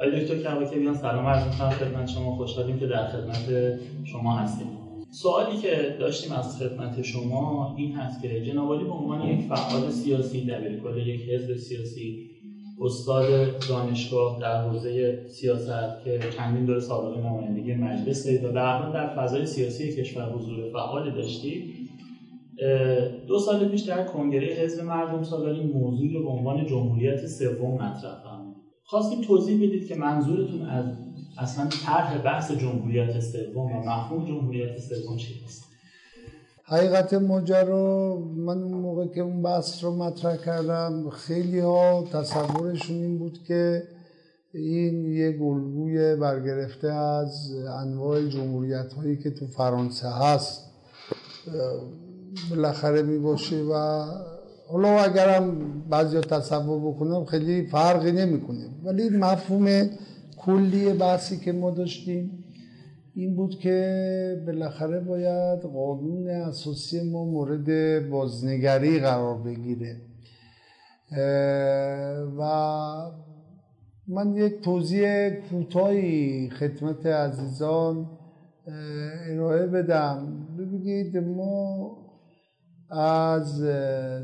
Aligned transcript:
آقای 0.00 0.24
دکتر 0.24 0.78
بیان 0.78 0.94
سلام 0.94 1.26
عرض 1.26 1.46
می‌کنم 1.46 1.70
خدمت 1.70 2.08
شما. 2.08 2.36
خوشحالیم 2.36 2.78
که 2.78 2.86
در 2.86 3.06
خدمت 3.06 3.78
شما 4.04 4.36
هستیم. 4.36 4.66
سوالی 5.10 5.56
که 5.56 5.96
داشتیم 6.00 6.32
از 6.32 6.58
خدمت 6.58 7.02
شما 7.02 7.74
این 7.78 7.92
هست 7.92 8.22
که 8.22 8.42
جناب 8.42 8.84
به 8.84 8.92
عنوان 8.92 9.28
یک 9.28 9.46
فعال 9.46 9.90
سیاسی 9.90 10.46
دبیرکل 10.46 10.96
یک 10.96 11.28
حزب 11.28 11.56
سیاسی 11.56 12.30
استاد 12.80 13.26
دانشگاه 13.68 14.38
در 14.40 14.62
حوزه 14.62 15.18
سیاست 15.28 16.04
که 16.04 16.18
چندین 16.36 16.64
دور 16.64 16.80
سابقه 16.80 17.20
نمایندگی 17.20 17.74
مجلس 17.74 18.24
دارید 18.24 18.44
و 18.44 18.48
به 18.48 18.92
در 18.94 19.14
فضای 19.16 19.46
سیاسی 19.46 19.92
کشور 19.92 20.32
حضور 20.32 20.70
فعال 20.72 21.10
داشتید. 21.10 21.74
دو 23.26 23.38
سال 23.38 23.68
پیش 23.68 23.80
در 23.80 24.04
کنگره 24.04 24.46
حزب 24.46 24.84
مردم 24.84 25.22
سالار 25.22 25.54
این 25.54 25.70
موضوعی 25.70 26.14
رو 26.14 26.22
به 26.22 26.28
عنوان 26.28 26.66
جمهوریت 26.66 27.26
سوم 27.26 27.74
مطرح 27.74 28.29
خواستیم 28.90 29.20
توضیح 29.20 29.56
بدید 29.56 29.88
که 29.88 29.94
منظورتون 29.94 30.62
از 30.62 30.84
اصلا 31.38 31.68
طرح 31.86 32.18
بحث 32.18 32.52
جمهوریت 32.52 33.20
سوم 33.20 33.72
و 33.72 33.80
مفهوم 33.80 34.24
جمهوریت 34.24 34.78
سوم 34.78 35.16
چیست 35.16 35.64
حقیقت 36.64 37.14
ماجرا 37.14 38.16
من 38.36 38.62
اون 38.62 38.72
موقع 38.74 39.06
که 39.06 39.20
اون 39.20 39.42
بحث 39.42 39.84
رو 39.84 39.96
مطرح 39.96 40.36
کردم 40.36 41.10
خیلی 41.10 41.58
ها 41.58 42.04
تصورشون 42.12 42.96
این 42.96 43.18
بود 43.18 43.42
که 43.44 43.82
این 44.54 45.12
یه 45.12 45.32
گلگوی 45.32 46.16
برگرفته 46.16 46.88
از 46.88 47.52
انواع 47.80 48.28
جمهوریت 48.28 48.92
هایی 48.92 49.16
که 49.16 49.30
تو 49.30 49.46
فرانسه 49.46 50.08
هست 50.08 50.70
بالاخره 52.50 53.02
می 53.02 53.18
باشه 53.18 53.62
و 53.62 54.04
حالا 54.72 54.88
اگرم 54.88 55.56
بعضی 55.90 56.20
تصور 56.20 56.92
بکنم 56.92 57.24
خیلی 57.24 57.66
فرقی 57.66 58.12
نمی‌کنه. 58.12 58.64
ولی 58.84 59.08
مفهوم 59.08 59.90
کلی 60.36 60.92
بحثی 60.92 61.38
که 61.38 61.52
ما 61.52 61.70
داشتیم 61.70 62.44
این 63.14 63.36
بود 63.36 63.58
که 63.58 64.42
بالاخره 64.46 65.00
باید 65.00 65.60
قانون 65.60 66.28
اساسی 66.28 67.10
ما 67.10 67.24
مورد 67.24 67.68
بازنگری 68.10 69.00
قرار 69.00 69.38
بگیره. 69.38 69.96
و 72.38 72.42
من 74.08 74.34
یک 74.34 74.60
توضیح 74.60 75.30
کوتاهی 75.30 76.50
خدمت 76.50 77.06
عزیزان 77.06 78.10
ارائه 79.30 79.66
بدم. 79.66 80.46
ببینید 80.58 81.16
ما 81.16 81.96
از 82.90 83.62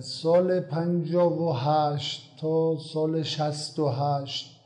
سال 0.04 0.60
58 0.60 2.36
تا 2.40 2.76
سال 2.92 3.22
68 3.22 4.56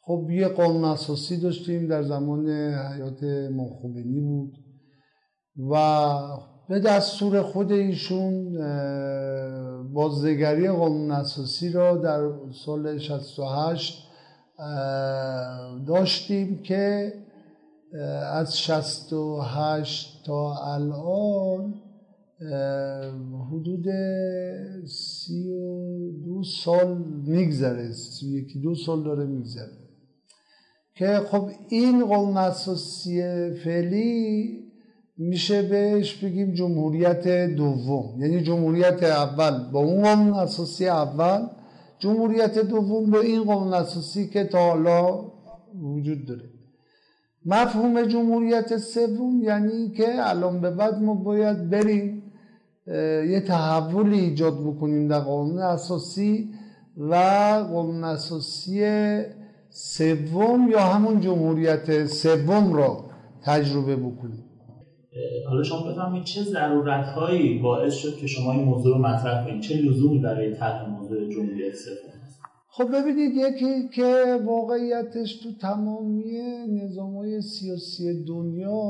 خب 0.00 0.30
یه 0.30 0.48
قانون 0.48 0.84
اساسی 0.84 1.40
داشتیم 1.40 1.88
در 1.88 2.02
زمان 2.02 2.48
حیات 2.74 3.22
مخوبنی 3.52 4.20
بود 4.20 4.52
و 5.70 6.12
به 6.68 6.80
دستور 6.80 7.42
خود 7.42 7.72
ایشون 7.72 8.52
بازدگری 9.92 10.68
قانون 10.68 11.10
اساسی 11.10 11.72
را 11.72 11.96
در 11.96 12.30
سال 12.64 12.98
68 12.98 14.08
داشتیم 15.86 16.62
که 16.62 17.12
از 18.32 18.58
68 18.58 20.22
تا 20.26 20.54
الان 20.74 21.74
حدود 23.50 23.86
سی 24.86 25.48
و 25.48 26.10
دو 26.24 26.42
سال 26.44 27.04
میگذره. 27.26 27.92
سی 27.92 28.26
یکی 28.26 28.60
دو 28.60 28.74
سال 28.74 29.04
داره 29.04 29.26
میگذره. 29.26 29.72
که 30.94 31.20
خب 31.30 31.50
این 31.68 32.06
قانون 32.06 32.36
اساسی 32.36 33.22
فعلی 33.64 34.62
میشه 35.18 35.62
بهش 35.62 36.14
بگیم 36.14 36.54
جمهوریت 36.54 37.28
دوم. 37.56 38.22
یعنی 38.22 38.42
جمهوریت 38.42 39.02
اول. 39.02 39.70
با 39.72 39.80
اون 39.80 40.02
قانون 40.02 40.34
اساسی 40.34 40.88
اول 40.88 41.46
جمهوریت 41.98 42.58
دوم 42.58 43.10
با 43.10 43.20
این 43.20 43.44
قانون 43.44 43.74
اساسی 43.74 44.28
که 44.28 44.44
تا 44.44 44.58
حالا 44.58 45.24
وجود 45.82 46.26
داره. 46.26 46.50
مفهوم 47.46 48.02
جمهوریت 48.02 48.76
سوم 48.76 49.42
یعنی 49.42 49.90
که 49.90 50.28
الان 50.28 50.60
به 50.60 50.70
بعد 50.70 51.02
ما 51.02 51.14
باید 51.14 51.70
بریم 51.70 52.22
یه 53.30 53.42
تحولی 53.46 54.20
ایجاد 54.20 54.60
بکنیم 54.60 55.08
در 55.08 55.20
قانون 55.20 55.58
اساسی 55.58 56.50
و 56.96 57.14
قانون 57.72 58.04
اساسی 58.04 58.80
سوم 59.70 60.70
یا 60.70 60.80
همون 60.80 61.20
جمهوریت 61.20 62.06
سوم 62.06 62.72
را 62.72 63.04
تجربه 63.42 63.96
بکنیم. 63.96 64.44
حالا 65.48 65.62
شما 65.62 65.92
بفهمید 65.92 66.24
چه 66.24 66.42
ضرورت 66.42 67.06
هایی 67.06 67.58
باعث 67.58 67.94
شد 67.94 68.16
که 68.16 68.26
شما 68.26 68.52
این 68.52 68.64
موضوع 68.64 68.96
رو 68.96 69.02
مطرح 69.02 69.46
کنید؟ 69.46 69.62
چه 69.62 69.74
لزومی 69.74 70.18
برای 70.18 70.54
طرح 70.54 70.88
موضوع 70.88 71.28
جمهوریت 71.28 71.74
سوم 71.74 72.16
خب 72.76 72.88
ببینید 72.94 73.32
یکی 73.34 73.88
که 73.88 74.40
واقعیتش 74.44 75.36
تو 75.36 75.48
تمامی 75.60 76.40
نظام 76.68 77.16
های 77.16 77.40
سیاسی 77.42 78.24
دنیا 78.24 78.80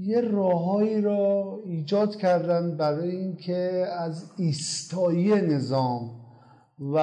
یه 0.00 0.20
راههایی 0.20 1.00
را 1.00 1.58
ایجاد 1.64 2.16
کردن 2.16 2.76
برای 2.76 3.10
اینکه 3.10 3.86
از 3.98 4.30
ایستایی 4.36 5.34
نظام 5.34 6.10
و 6.94 6.98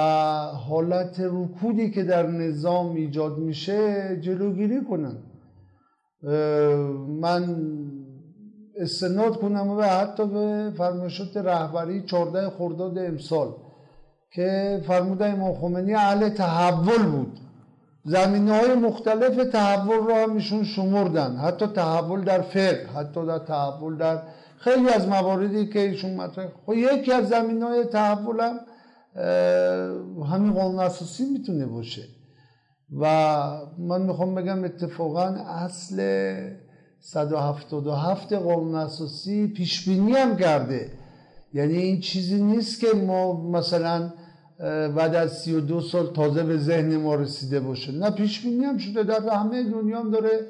حالت 0.68 1.20
رکودی 1.20 1.90
که 1.90 2.02
در 2.02 2.26
نظام 2.26 2.94
ایجاد 2.94 3.38
میشه 3.38 4.20
جلوگیری 4.20 4.84
کنن. 4.84 5.16
من 7.20 7.56
استناد 8.76 9.36
کنم 9.36 9.70
و 9.70 9.82
حتی 9.82 10.26
به 10.26 10.72
فرمایشات 10.76 11.36
رهبری 11.36 12.02
14 12.02 12.50
خرداد 12.50 12.98
امسال 12.98 13.54
که 14.32 14.80
فرموده 14.86 15.24
امام 15.24 15.54
خمینی 15.54 15.94
اهل 15.94 16.28
تحول 16.28 17.06
بود. 17.06 17.38
زمینه 18.06 18.52
های 18.52 18.74
مختلف 18.74 19.50
تحول 19.52 19.96
رو 19.96 20.14
هم 20.14 20.34
ایشون 20.34 20.64
شمردن. 20.64 21.36
حتی 21.36 21.66
تحول 21.66 22.24
در 22.24 22.40
فقه 22.40 22.86
حتی 22.96 23.26
در 23.26 23.38
تحول 23.38 23.96
در 23.96 24.22
خیلی 24.58 24.88
از 24.88 25.08
مواردی 25.08 25.66
که 25.66 25.80
ایشون 25.80 26.14
مطرح. 26.14 26.48
خب 26.66 26.72
یکی 26.72 27.12
از 27.12 27.28
زمین 27.28 27.62
های 27.62 27.84
تحول 27.84 28.40
هم 28.40 28.58
همین 30.32 30.52
قانون 30.52 30.80
اساسی 30.80 31.24
می‌تونه 31.24 31.66
باشه. 31.66 32.02
و 33.00 33.06
من 33.78 34.02
می‌خوام 34.02 34.34
بگم 34.34 34.64
اتفاقا 34.64 35.24
اصل 35.64 35.96
177 37.00 38.32
قانون 38.32 38.74
اساسی 38.74 39.46
پیش 39.46 39.88
بینی 39.88 40.12
هم 40.12 40.36
کرده. 40.36 40.90
یعنی 41.54 41.76
این 41.76 42.00
چیزی 42.00 42.42
نیست 42.42 42.80
که 42.80 42.86
ما 43.06 43.50
مثلا 43.50 44.12
بعد 44.96 45.14
از 45.14 45.38
32 45.38 45.80
سال 45.80 46.06
تازه 46.06 46.42
به 46.42 46.58
ذهن 46.58 46.96
ما 46.96 47.14
رسیده 47.14 47.60
باشه. 47.60 47.92
نه 47.92 48.10
پیش 48.10 48.42
بینی 48.44 48.64
هم 48.64 48.78
شده 48.78 49.02
در 49.02 49.28
همه 49.28 49.62
دنیا 49.62 50.00
هم 50.00 50.10
داره 50.10 50.40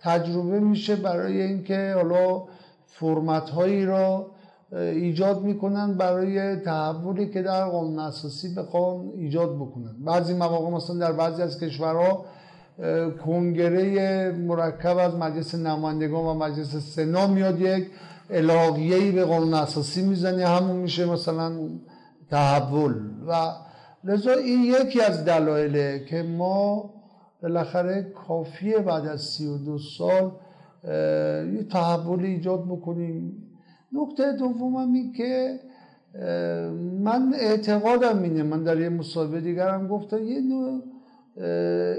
تجربه 0.00 0.60
میشه 0.60 0.96
برای 0.96 1.42
اینکه 1.42 1.92
حالا 1.96 2.42
فرمت 2.86 3.50
هایی 3.50 3.84
را 3.84 4.26
ایجاد 4.72 5.42
می‌کنن 5.42 5.94
برای 5.94 6.56
تحولی 6.56 7.28
که 7.28 7.42
در 7.42 7.64
قانون 7.64 7.98
اساسی 7.98 8.54
بخوان 8.54 9.08
ایجاد 9.16 9.56
بکنن. 9.56 9.94
بعضی 10.04 10.34
مواقع 10.34 10.70
مثلا 10.70 10.96
در 10.96 11.12
بعضی 11.12 11.42
از 11.42 11.60
کشورها 11.60 12.24
کنگره 13.24 14.32
مرکب 14.32 14.96
از 14.98 15.14
مجلس 15.14 15.54
نمایندگان 15.54 16.24
و 16.24 16.34
مجلس 16.34 16.76
سنا 16.76 17.26
میاد 17.26 17.60
یک 17.60 17.86
الاغیهی 18.30 19.12
به 19.12 19.24
قانون 19.24 19.54
اساسی 19.54 20.02
می‌زنه. 20.02 20.46
همون 20.46 20.76
میشه 20.76 21.06
مثلا 21.06 21.52
تحول. 22.30 22.94
و 23.28 23.32
لذا 24.04 24.32
این 24.32 24.62
یکی 24.62 25.00
از 25.00 25.24
دلایله 25.24 26.04
که 26.08 26.22
ما 26.22 26.90
بالاخره 27.42 28.12
کافیه 28.26 28.78
بعد 28.78 29.06
از 29.06 29.20
سی 29.20 29.46
و 29.46 29.58
دو 29.58 29.78
سال 29.78 30.32
یه 31.54 31.66
تحول 31.70 32.24
ایجاد 32.24 32.64
بکنیم. 32.64 33.42
نکته 33.92 34.32
دوم 34.32 34.76
این 34.76 35.12
که 35.12 35.60
من 37.00 37.34
اعتقادم 37.40 38.22
اینه. 38.22 38.42
من 38.42 38.62
در 38.62 38.80
یه 38.80 38.88
مصاحبه 38.88 39.40
دیگرم 39.40 39.88
گفتم 39.88 40.24
یه 40.24 40.40
نوع 40.40 40.82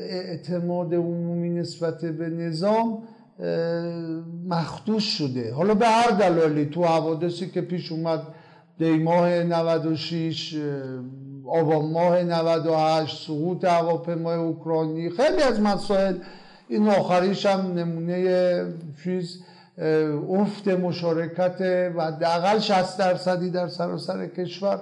اعتماد 0.09 0.94
عمومی 0.94 1.50
نسبت 1.50 2.06
به 2.06 2.29
نظام 2.29 3.03
مخدوش 4.47 5.18
شده. 5.18 5.53
حالا 5.53 5.74
به 5.74 5.88
هر 5.88 6.12
دلالی 6.12 6.65
تو 6.65 6.83
حوادثی 6.83 7.47
که 7.47 7.62
پیش 7.62 7.91
اومد 7.91 8.21
دیماه 8.79 9.44
96 9.44 10.56
آبان 11.47 11.85
ماه 11.91 12.24
98 12.24 13.27
سقوط 13.27 13.65
هواپیمای 13.65 14.38
اوکراینی 14.38 15.09
خیلی 15.09 15.41
از 15.41 15.62
مسائل. 15.62 16.15
این 16.68 16.89
آخریش 16.89 17.45
هم 17.45 17.74
نمونه 17.74 18.65
چیز 19.03 19.39
افت 20.29 20.68
مشارکت 20.68 21.62
و 21.97 22.12
دقل 22.12 22.59
60 22.59 22.97
درصدی 22.97 23.50
در 23.50 23.68
سراسر 23.68 24.27
کشور. 24.27 24.81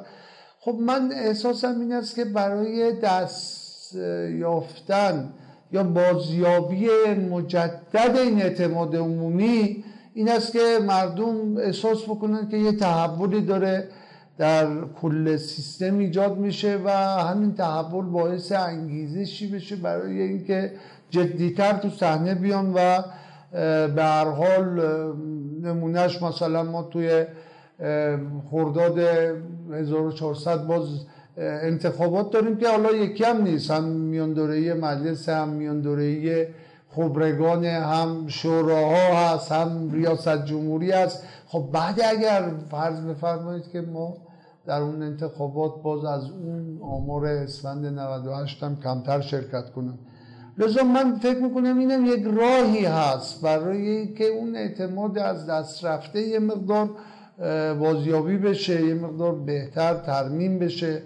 خب 0.59 0.75
من 0.81 1.12
احساسم 1.12 1.80
این 1.80 1.94
است 1.94 2.15
که 2.15 2.25
برای 2.25 2.94
دست 2.94 3.95
یافتن 4.39 5.33
یا 5.71 5.83
بازیابی 5.83 6.88
مجدد 7.30 8.18
این 8.18 8.42
اعتماد 8.42 8.95
عمومی 8.95 9.83
این 10.17 10.29
است 10.29 10.53
که 10.53 10.79
مردم 10.88 11.57
احساس 11.57 12.03
بکنن 12.03 12.50
که 12.50 12.57
یه 12.57 12.71
تحولی 12.71 13.41
داره 13.41 13.88
در 14.38 14.67
کل 15.01 15.38
سیستم 15.38 15.97
ایجاد 15.97 16.38
میشه 16.38 16.79
و 16.85 16.89
همین 17.21 17.53
تحول 17.53 18.06
باعث 18.06 18.51
انگیزشی 18.51 19.47
بشه 19.47 19.75
برای 19.75 20.21
اینکه 20.21 20.71
جدیتر 21.09 21.73
تو 21.73 21.89
صحنه 21.89 22.35
بیان 22.35 22.73
و 22.73 23.03
به 23.88 24.03
هر 24.03 24.29
حال 24.29 24.81
نمونهش 25.62 26.21
مثلا 26.21 26.63
ما 26.63 26.83
توی 26.83 27.25
خرداد 28.51 29.00
1400 29.73 30.68
باز 30.68 30.88
انتخابات 31.38 32.31
داریم 32.31 32.57
که 32.57 32.69
حالا 32.69 32.91
یکی 32.91 33.23
هم 33.23 33.41
نیست 33.41 33.71
هم 33.71 33.83
میان 33.83 34.33
دوره 34.33 34.73
مجلس 34.73 35.29
هم 35.29 35.50
میان 35.50 35.81
دوره 35.81 36.47
خبرگان 36.95 37.65
هم 37.65 38.27
شوراها 38.27 39.15
هست 39.18 39.51
هم 39.51 39.92
ریاست 39.92 40.45
جمهوری 40.45 40.92
هست. 40.92 41.24
خب 41.47 41.69
بعد 41.74 42.01
اگر 42.09 42.44
فرض 42.71 43.00
بفرمایید 43.00 43.71
که 43.71 43.81
ما 43.81 44.18
در 44.65 44.81
اون 44.81 45.03
انتخابات 45.03 45.81
باز 45.83 46.06
از 46.06 46.24
اون 46.30 46.80
آمار 46.81 47.25
اسفند 47.25 47.86
98 47.86 48.63
هم 48.63 48.80
کمتر 48.83 49.21
شرکت 49.21 49.69
کنم. 49.69 50.00
لذا 50.57 50.83
من 50.83 51.15
فکر 51.15 51.39
می‌کنم 51.39 51.77
اینم 51.80 52.06
یک 52.06 52.24
راهی 52.38 52.86
هست 52.86 53.42
برای 53.42 54.13
که 54.13 54.25
اون 54.25 54.56
اعتماد 54.56 55.18
از 55.18 55.45
دست 55.50 55.86
رفته 55.86 56.21
یه 56.21 56.39
مقدار 56.39 56.89
بازیابی 57.80 58.38
بشه 58.38 58.86
یه 58.86 58.94
مقدار 58.94 59.36
بهتر 59.36 59.94
ترمیم 59.94 60.59
بشه. 60.59 61.01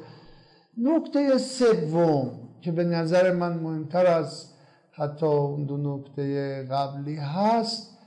نکته 0.78 1.38
سوم 1.38 2.32
که 2.62 2.72
به 2.72 2.84
نظر 2.84 3.32
من 3.32 3.54
مهمتر 3.54 4.06
از 4.06 4.46
حتی 5.00 5.26
اون 5.26 5.66
دو 5.66 5.78
نکته 5.78 6.64
قبلی 6.64 7.16
هست 7.16 7.98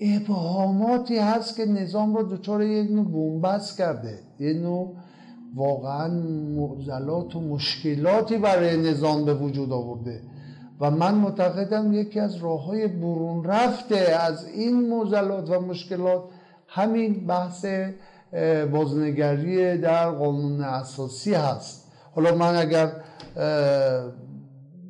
ابهاماتی 0.00 1.18
هست 1.18 1.56
که 1.56 1.66
نظام 1.66 2.16
رو 2.16 2.36
دچار 2.36 2.62
یک 2.62 2.90
نوع 2.90 3.04
بومبست 3.04 3.78
کرده 3.78 4.18
یه 4.40 4.52
نوع 4.52 4.94
واقعا 5.54 6.08
معضلات 6.56 7.36
و 7.36 7.40
مشکلاتی 7.40 8.38
برای 8.38 8.76
نظام 8.76 9.24
به 9.24 9.34
وجود 9.34 9.72
آورده. 9.72 10.20
و 10.80 10.90
من 10.90 11.14
معتقدم 11.14 11.92
یکی 11.92 12.20
از 12.20 12.36
راه 12.36 12.64
های 12.64 12.88
برون 12.88 13.44
رفته 13.44 13.96
از 13.96 14.48
این 14.48 14.88
معضلات 14.88 15.50
و 15.50 15.60
مشکلات 15.60 16.22
همین 16.66 17.26
بحث 17.26 17.66
بازنگری 18.72 19.78
در 19.78 20.10
قانون 20.10 20.60
اساسی 20.60 21.34
هست. 21.34 21.92
حالا 22.14 22.34
من 22.34 22.56
اگر 22.56 22.92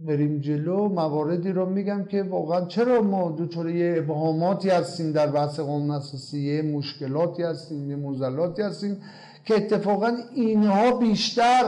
بریم 0.09 0.39
جلو 0.41 0.89
مواردی 0.89 1.53
رو 1.53 1.67
میگم 1.67 2.05
که 2.05 2.23
واقعا 2.23 2.65
چرا 2.65 3.03
ما 3.03 3.31
دوچاره 3.31 3.77
یه 3.77 3.95
ابهاماتی 3.99 4.71
هستیم 4.71 5.13
در 5.13 5.27
بحث 5.27 5.61
قانون 5.61 5.91
اساسی 5.91 6.39
یه 6.39 6.63
مشکلاتی 6.63 7.43
هستیم 7.43 7.91
یه 7.91 7.97
موزلاتی 7.97 8.63
هستیم 8.63 9.01
که 9.45 9.55
اتفاقا 9.55 10.17
اینها 10.35 10.91
بیشتر 10.91 11.65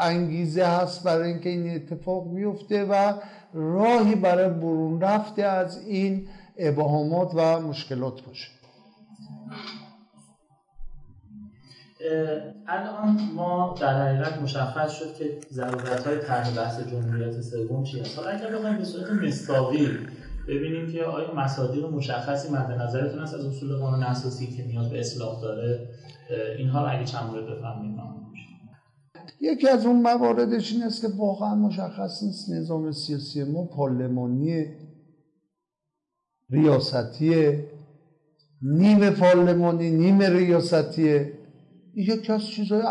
انگیزه 0.00 0.64
هست 0.64 1.04
برای 1.04 1.28
اینکه 1.28 1.48
این 1.48 1.74
اتفاق 1.74 2.26
میفته 2.26 2.84
و 2.84 3.12
راهی 3.54 4.14
برای 4.14 4.50
برون 4.50 5.00
رفته 5.00 5.42
از 5.42 5.86
این 5.86 6.28
ابهامات 6.58 7.30
و 7.34 7.60
مشکلات 7.60 8.22
باشه. 8.26 8.48
الان 12.66 13.18
ما 13.34 13.74
در 13.80 14.02
حقیقت 14.02 14.42
مشخص 14.42 14.92
شد 14.92 15.14
که 15.14 15.38
ضرورت 15.50 16.06
های 16.06 16.18
طرح 16.18 16.56
بحث 16.56 16.80
جمهوریت 16.80 17.40
سوم 17.40 17.84
چی 17.84 18.00
هست. 18.00 18.18
حالا 18.18 18.30
اگر 18.30 18.56
بخوایم 18.56 18.78
به 18.78 18.84
صورت 18.84 19.10
مستاقی 19.10 19.88
ببینیم 20.48 20.92
که 20.92 21.04
آیا 21.04 21.34
مصادیق 21.34 21.84
مشخصی 21.84 22.52
مد 22.52 22.70
نظرتون 22.70 23.18
هست 23.18 23.34
از 23.34 23.44
اصول 23.44 23.76
قانون 23.76 24.02
اساسی 24.02 24.46
که 24.46 24.66
نیاز 24.66 24.90
به 24.90 25.00
اصلاح 25.00 25.40
داره 25.42 25.88
اینها 26.58 26.84
رو 26.84 26.96
اگه 26.96 27.04
چند 27.04 27.30
مورد 27.30 27.46
بفهمید 27.46 28.00
یکی 29.40 29.68
از 29.68 29.86
اون 29.86 30.02
مواردش 30.02 30.72
این 30.72 30.82
است 30.82 31.02
که 31.02 31.08
واقعا 31.18 31.54
مشخص 31.54 32.22
نیست 32.22 32.50
نظام 32.50 32.92
سیاسی 32.92 33.44
ما 33.44 33.64
پارلمانی 33.64 34.66
ریاستی 36.50 37.58
نیم 38.62 39.10
پارلمانی 39.10 39.90
نیم 39.90 40.20
ریاستیه 40.20 41.39
یکی 41.94 42.32
از 42.32 42.46
چیزهای 42.46 42.82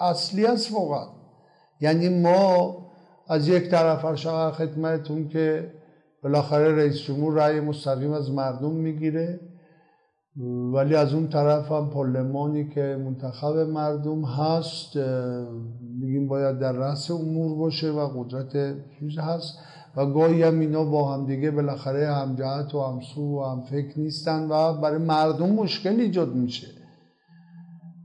اصلی 0.00 0.46
است 0.46 0.72
واقعا. 0.72 1.06
یعنی 1.80 2.08
ما 2.08 2.76
از 3.28 3.48
یک 3.48 3.70
طرف 3.70 4.04
ارشق 4.04 4.50
خدمتتون 4.52 5.28
که 5.28 5.72
بالاخره 6.22 6.76
رئیس 6.76 6.96
جمهور 6.96 7.34
رأی 7.34 7.60
مستقیم 7.60 8.12
از 8.12 8.30
مردم 8.30 8.72
می‌گیره 8.72 9.40
ولی 10.72 10.94
از 10.94 11.14
اون 11.14 11.28
طرف 11.28 11.72
هم 11.72 11.90
پارلمانی 11.90 12.68
که 12.68 13.00
منتخب 13.04 13.56
مردم 13.56 14.24
هست 14.24 14.96
میگیم 16.00 16.28
باید 16.28 16.58
در 16.58 16.72
رأس 16.72 17.10
امور 17.10 17.58
باشه 17.58 17.90
و 17.90 18.08
قدرت 18.08 18.76
چیز 18.98 19.18
هست. 19.18 19.58
و 19.96 20.06
گاهی 20.06 20.42
هم 20.42 20.60
اینا 20.60 20.84
با 20.84 21.14
هم 21.14 21.26
دیگه 21.26 21.50
بالاخره 21.50 22.06
همجهت 22.06 22.74
و 22.74 22.82
همسو 22.82 23.20
و 23.20 23.44
هم 23.44 23.60
فکر 23.60 24.00
نیستن 24.00 24.48
و 24.50 24.72
برای 24.80 24.98
مردم 24.98 25.50
مشکل 25.50 26.00
ایجاد 26.00 26.34
میشه. 26.34 26.66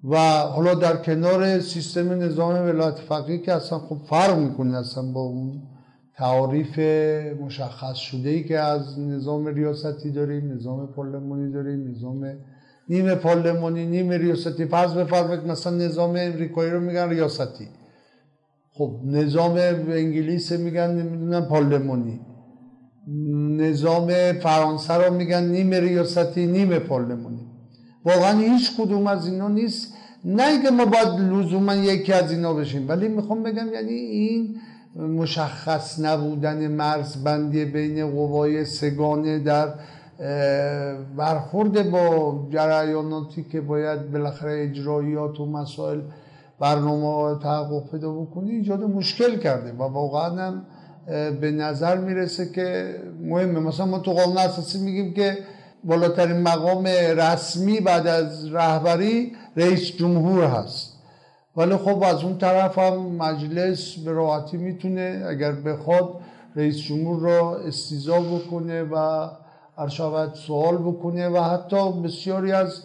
و 0.10 0.18
حالا 0.40 0.74
در 0.74 0.96
کنار 0.96 1.60
سیستم 1.60 2.12
نظام 2.12 2.66
ولایت 2.66 3.00
فقیه 3.00 3.38
که 3.38 3.54
اصلا 3.54 3.80
خب 3.80 3.98
فرق 4.10 4.38
می‌کنه 4.38 4.78
اصلا 4.78 5.12
با 5.12 5.22
اون 5.22 5.62
تعاریف 6.16 6.80
مشخص 7.42 7.96
شده 7.96 8.30
ای 8.30 8.44
که 8.44 8.60
از 8.60 9.00
نظام 9.00 9.48
ریاستی 9.48 10.12
داریم 10.12 10.52
نظام 10.52 10.88
پارلمانی 10.88 11.52
داریم 11.52 11.92
نظام 11.92 12.38
نیم 12.90 13.16
پارلمانی 13.16 13.86
نیم 13.86 14.10
ریاستی. 14.10 14.66
فرض 14.66 14.94
بفرمایید 14.94 15.48
مثلا 15.48 15.78
نظام 15.78 16.16
امریکایی 16.20 16.72
رو 16.72 16.80
میگن 16.80 17.10
ریاستی. 17.10 17.68
خب 18.74 19.00
نظام 19.06 19.52
انگلیس 19.90 20.52
میگن 20.52 20.92
نمی‌دونم 20.92 21.46
پارلمانی. 21.46 22.20
نظام 23.58 24.12
فرانسه 24.34 24.94
رو 24.94 25.14
میگن 25.14 25.44
نیم 25.44 25.74
ریاستی 25.74 26.46
نیم 26.46 26.80
پارلمانی. 26.80 27.53
واقعا 28.06 28.40
هیچ 28.40 28.78
کدوم 28.78 29.08
از 29.08 29.28
اینا 29.28 29.48
نیست. 29.48 29.94
نه 30.26 30.62
که 30.64 30.72
ما 30.72 30.86
باید 30.86 31.08
لزوما 31.08 31.76
یکی 31.76 32.14
از 32.14 32.32
اینا 32.32 32.54
بشیم 32.54 32.90
ولی 32.90 33.08
می‌خوام 33.08 33.44
بگم 33.44 33.74
یعنی 33.74 33.94
این 33.94 34.56
مشخص 34.96 36.00
نبودن 36.00 36.68
مرزبندی 36.68 37.66
بین 37.66 38.12
قوای 38.12 38.66
سگانه 38.66 39.40
در 39.40 39.74
برخورد 41.18 41.92
با 41.92 42.48
جریاناتی 42.52 43.44
که 43.52 43.62
باید 43.62 44.12
بالاخره 44.12 44.64
اجرایات 44.64 45.40
و 45.40 45.46
مسائل 45.46 46.00
برنامه 46.60 47.40
تحقق 47.40 47.92
پیدا 47.92 48.14
بکنه 48.14 48.52
ایجاد 48.52 48.84
مشکل 48.84 49.38
کرده 49.38 49.72
و 49.72 49.84
واقعا 49.84 50.62
به 51.42 51.52
نظر 51.52 51.98
می‌رسه 51.98 52.52
که 52.52 52.96
مهمه. 53.22 53.60
مثلا 53.60 53.86
ما 53.86 54.00
تو 54.00 54.12
قانون 54.12 54.38
اساسی 54.38 54.80
میگیم 54.80 55.14
که 55.14 55.38
بالاترین 55.84 56.42
مقام 56.42 56.86
رسمی 57.18 57.80
بعد 57.80 58.08
از 58.08 58.54
رهبری 58.54 59.32
رئیس 59.56 59.92
جمهور 59.98 60.44
هست. 60.44 60.94
ولی 61.58 61.78
خب 61.78 62.04
از 62.04 62.24
اون 62.24 62.38
طرف 62.38 62.78
هم 62.78 62.98
مجلس 62.98 63.96
به 63.96 64.12
راحتی 64.12 64.58
می‌تونه 64.58 65.26
اگر 65.30 65.52
بخواد 65.52 66.10
رئیس 66.56 66.78
جمهور 66.78 67.20
را 67.20 67.58
استیزا 67.58 68.20
بکنه 68.20 68.84
و 68.84 69.28
ارشاوت 69.78 70.36
سوال 70.36 70.78
بکنه 70.78 71.30
و 71.30 71.42
حتی 71.42 71.92
بسیاری 71.92 72.52
از 72.52 72.84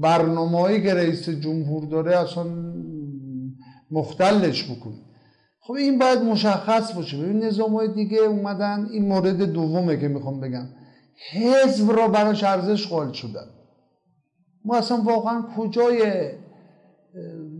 برنامه 0.00 0.60
هایی 0.60 0.82
که 0.82 0.94
رئیس 0.94 1.28
جمهور 1.28 1.84
داره 1.84 2.18
اصلا 2.18 2.44
مختلش 3.90 4.70
بکنه. 4.70 5.11
خب 5.64 5.72
این 5.72 5.98
باید 5.98 6.18
مشخص 6.18 6.92
باشه. 6.92 7.18
ببین 7.18 7.44
نظام 7.44 7.74
های 7.74 7.88
دیگه 7.88 8.18
اومدن. 8.18 8.88
این 8.90 9.08
مورد 9.08 9.42
دومه 9.42 9.96
که 9.96 10.08
می‌خوام 10.08 10.40
بگم. 10.40 10.66
حزب 11.32 11.90
را 11.90 12.08
براش 12.08 12.44
ارزش 12.44 12.86
قائل 12.86 13.12
شدن. 13.12 13.46
ما 14.64 14.76
اصلا 14.76 15.02
واقعا 15.02 15.42
کجای 15.56 16.02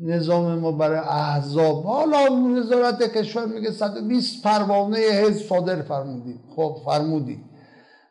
نظام 0.02 0.58
ما 0.58 0.72
برای 0.72 0.98
احزاب؟ 0.98 1.84
حالا 1.84 2.28
نظارت 2.28 3.16
کشور 3.16 3.46
میگه 3.46 3.70
120 3.70 4.42
پروانه 4.42 4.98
حزب 4.98 5.46
صادر 5.48 5.82
فرمودیم 5.82 6.40
خب 6.56 6.76
فرمودی 6.84 7.44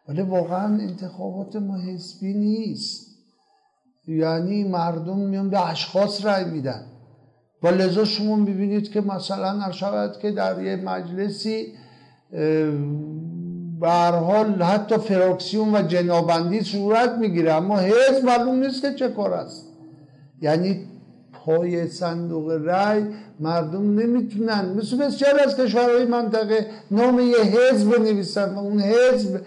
ولی 0.07 0.21
واقعا 0.21 0.65
انتخابات 0.65 1.55
ما 1.55 1.77
حزبی 1.77 2.33
نیست. 2.33 3.07
یعنی 4.07 4.63
مردم 4.63 5.17
میان 5.17 5.49
به 5.49 5.69
اشخاص 5.69 6.25
رأی 6.25 6.45
میدن. 6.45 6.85
و 7.63 7.67
لذا 7.67 8.05
شما 8.05 8.35
می‌بینید 8.35 8.91
که 8.91 9.01
مثلا 9.01 9.51
هر 9.51 9.71
شود 9.71 10.19
که 10.19 10.31
در 10.31 10.61
یه 10.63 10.75
مجلسی 10.75 11.67
به 13.81 13.89
حال 13.89 14.61
حتی 14.61 14.97
فراکسیون 14.97 15.75
و 15.75 15.81
جنابندی 15.81 16.61
صورت 16.61 17.11
می‌گیره 17.17 17.53
اما 17.53 17.77
حزب 17.77 18.25
معلوم 18.25 18.55
نیست 18.55 18.81
که 18.81 18.93
چه 18.93 19.09
کار 19.09 19.33
است. 19.33 19.65
یعنی 20.41 20.87
پای 21.45 21.87
صندوق 21.87 22.61
رای 22.63 23.03
مردم 23.39 23.99
نمی‌تونن. 23.99 24.65
مثل 24.77 24.97
بسیار 24.97 25.39
از 25.45 25.57
کشورهای 25.57 26.05
منطقه 26.05 26.65
نام 26.91 27.19
یه 27.19 27.37
حزب 27.37 27.97
بنویسن 27.97 28.55
و 28.55 28.59
اون 28.59 28.79
حزب 28.81 29.41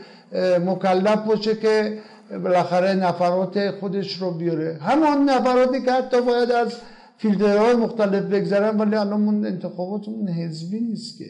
مکلف 0.67 1.19
باشه 1.27 1.57
که 1.57 1.99
بالاخره 2.45 2.95
نفرات 2.95 3.71
خودش 3.71 4.17
رو 4.17 4.31
بیاره. 4.31 4.79
همان 4.83 5.31
نفراتی 5.31 5.83
که 5.83 5.93
حتی 5.93 6.21
باید 6.21 6.51
از 6.53 6.73
فیلترهای 7.17 7.75
مختلف 7.75 8.25
بگذرن 8.25 8.77
ولی 8.79 8.97
الان 8.97 9.25
اون 9.25 9.47
انتخابات 9.47 10.09
اون 10.09 10.29
حزبی 10.29 10.81
نیست 10.81 11.19
که. 11.19 11.25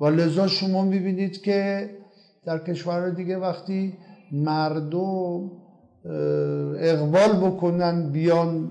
و 0.00 0.06
لذا 0.06 0.46
شما 0.46 0.82
می‌بینید 0.82 1.42
که 1.42 1.90
در 2.46 2.58
کشورهای 2.58 3.14
دیگه 3.14 3.38
وقتی 3.38 3.98
مردم 4.32 5.50
اقبال 6.78 7.32
بکنن 7.32 8.12
بیان 8.12 8.68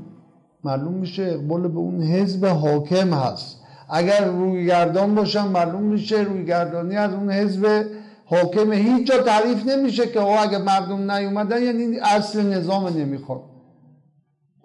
معلوم 0.63 0.93
میشه 0.93 1.23
اقبال 1.23 1.67
به 1.67 1.77
اون 1.77 2.03
حزب 2.03 2.45
حاکم 2.45 3.13
هست. 3.13 3.61
اگر 3.89 4.25
روی 4.25 4.65
گردان 4.65 5.15
باشن 5.15 5.47
معلوم 5.47 5.83
میشه 5.83 6.21
روی 6.21 6.45
گردانی 6.45 6.95
از 6.95 7.13
اون 7.13 7.31
حزب 7.31 7.85
حاکم. 8.25 8.71
هیچ 8.71 9.07
جا 9.07 9.17
تعریف 9.17 9.67
نمیشه 9.67 10.07
که 10.07 10.19
آقا 10.19 10.35
اگه 10.35 10.57
مردم 10.57 11.11
نیومدن 11.11 11.63
یعنی 11.63 11.99
اصل 11.99 12.53
نظام 12.53 12.87
نمی‌خواد 12.87 13.54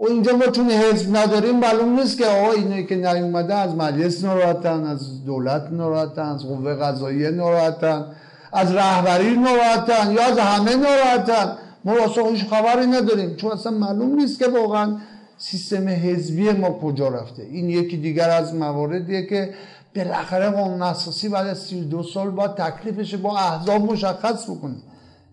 و 0.01 0.05
اینجا 0.05 0.37
ما 0.37 0.47
چون 0.47 0.71
حزب 0.71 1.17
نداریم 1.17 1.57
معلوم 1.57 2.01
نیست 2.01 2.19
که 2.19 2.27
آقا 2.27 2.53
اینه 2.53 2.83
که 2.83 2.97
نیومده 2.97 3.55
از 3.55 3.75
مجلس 3.75 4.25
ناراحتن 4.25 4.85
از 4.85 5.25
دولت 5.25 5.69
ناراحتن 5.71 6.23
از 6.23 6.47
قوه 6.47 6.75
قضاییه 6.75 7.31
ناراحتن 7.31 8.05
از 8.53 8.75
رهبری 8.75 9.37
ناراحتن 9.37 10.13
یا 10.13 10.23
از 10.23 10.39
همه 10.39 10.77
ناراحتن. 10.77 11.57
ما 11.85 11.95
واسه 11.95 12.45
خبری 12.51 12.87
نداریم 12.87 13.37
چون 13.37 13.53
اصلا 13.53 13.73
معلوم 13.73 14.15
نیست 14.15 14.39
که 14.39 14.49
واقعا 14.49 14.97
سیستم 15.39 15.89
حزبی 15.89 16.51
ما 16.51 16.71
کجا 16.71 17.09
رفته. 17.09 17.43
این 17.43 17.71
یکی 17.71 17.97
دیگر 17.97 18.31
از 18.31 18.55
مواردیه 18.55 19.27
که 19.27 19.55
بالاخره 19.97 20.51
قانون 20.51 20.83
اساسی 20.83 21.29
بعد 21.29 21.47
از 21.47 21.59
32 21.59 22.03
سال 22.03 22.31
باید 22.31 22.55
تکلیفش 22.55 23.15
با 23.15 23.39
احزاب 23.39 23.93
مشخص 23.93 24.51
بکنه. 24.51 24.77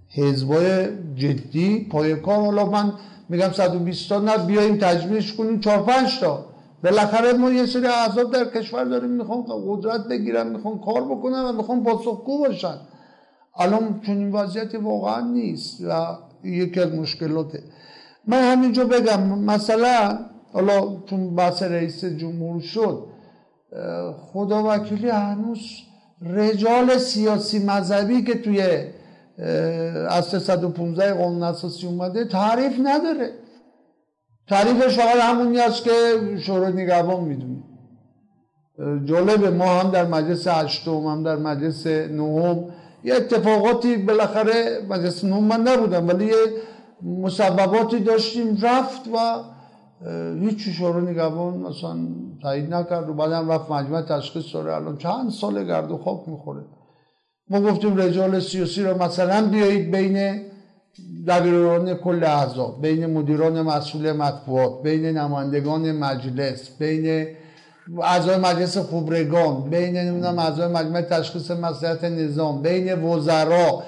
حزبای 0.10 0.88
جدی 1.16 1.88
پای 1.92 2.16
کار 2.16 2.40
حالا 2.40 2.66
من 2.66 2.94
میگم 3.30 3.52
120 3.52 4.10
تا 4.10 4.20
نه 4.20 4.38
بیایم 4.38 4.78
تجمیعش 4.78 5.34
کنیم 5.34 5.60
4 5.60 5.84
5 5.84 6.20
تا. 6.20 6.46
بالاخره 6.84 7.34
ما 7.34 7.50
یه 7.50 7.66
سری 7.66 7.86
احزاب 7.86 8.34
در 8.34 8.46
کشور 8.46 8.84
داریم 8.84 9.10
می‌خوان 9.10 9.46
قدرت 9.68 10.08
بگیرن 10.08 10.48
می‌خوان 10.48 10.80
کار 10.80 11.04
بکنن 11.04 11.42
و 11.42 11.54
می‌خوان 11.54 11.84
پاسخگو 11.84 12.38
باشن. 12.38 12.78
الان 13.60 14.02
چون 14.06 14.18
این 14.18 14.32
وضعیت 14.32 14.76
واقعا 14.76 15.22
نیست 15.22 15.82
و 15.90 16.18
یکی 16.44 16.80
از 16.80 16.92
مشکلاته. 16.92 17.64
من 18.28 18.52
همینجا 18.52 18.86
بگم 18.86 19.28
مثلا 19.28 20.20
حالا 20.54 20.98
چون 21.06 21.36
بحث 21.36 21.64
رئیس 21.64 22.06
جمهور 22.06 22.62
شد 22.62 23.08
خدا 24.34 24.64
وکیلی 24.70 25.10
هنوز 25.10 25.60
رجال 26.22 26.98
سیاسی 26.98 27.66
مذهبی 27.66 28.24
که 28.24 28.36
توی 28.36 28.88
از 30.10 30.26
315 30.26 31.14
قانون 31.14 31.44
اساسی 31.44 31.88
اومده 31.88 32.26
تعریف 32.26 32.80
نداره. 32.84 33.32
تعریفش 34.48 35.00
فقط 35.00 35.20
همونی 35.22 35.60
است 35.60 35.84
که 35.84 35.92
شورای 36.40 36.74
نگهبان 36.74 37.24
می‌دونه. 37.24 37.64
جالبه 39.06 39.50
ما 39.50 39.66
هم 39.66 39.92
در 39.92 40.06
مجلس 40.06 40.48
هشتم 40.48 41.06
هم 41.06 41.24
در 41.24 41.36
مجلس 41.36 41.88
نهم 41.88 42.66
یه 43.04 43.16
اتفاقاتی 43.16 43.98
بالاخره 43.98 44.86
مجلس 44.90 45.24
نهم 45.24 45.44
من 45.44 45.62
نبودم 45.62 46.08
ولی 46.08 46.26
یه 46.26 46.34
مسبباتی 47.22 48.00
داشتیم 48.00 48.58
رفت 48.62 49.08
و 49.08 49.18
هیچ 50.40 50.70
شورای 50.70 51.06
نگهبان 51.06 51.66
اصلا 51.66 51.98
تایید 52.42 52.74
نکرد 52.74 53.10
و 53.10 53.14
بعدم 53.14 53.52
رفت 53.52 53.72
مجمع 53.72 54.02
تشخیص 54.02 54.54
داره. 54.54 54.76
الان 54.76 54.98
چند 54.98 55.30
سال 55.30 55.64
گرد 55.64 55.92
و 55.92 55.98
خاک 55.98 56.30
می‌خوره. 56.30 56.62
ما 57.50 57.62
گفتیم 57.62 57.98
رجال 57.98 58.40
سیاسی 58.40 58.84
رو 58.84 59.04
مثلا 59.04 59.48
بیایید 59.48 59.92
بین 59.92 60.42
دبیران 61.28 61.94
کل 61.94 62.24
احزاب 62.24 62.82
بین 62.82 63.06
مدیران 63.06 63.62
مسئول 63.62 64.12
مطبوعات 64.12 64.84
بین 64.84 65.06
نمایندگان 65.06 65.92
مجلس 65.92 66.70
بین 66.80 67.28
اعضای 68.04 68.38
مجلس 68.38 68.78
خبرگان 68.78 69.70
بین 69.70 69.98
نمی‌دونم 69.98 70.40
اعضای 70.40 70.68
مجمع 70.68 71.02
تشخیص 71.02 71.52
مسئلت 71.52 72.04
نظام 72.04 72.62
بین 72.62 73.04
وزرا 73.04 73.84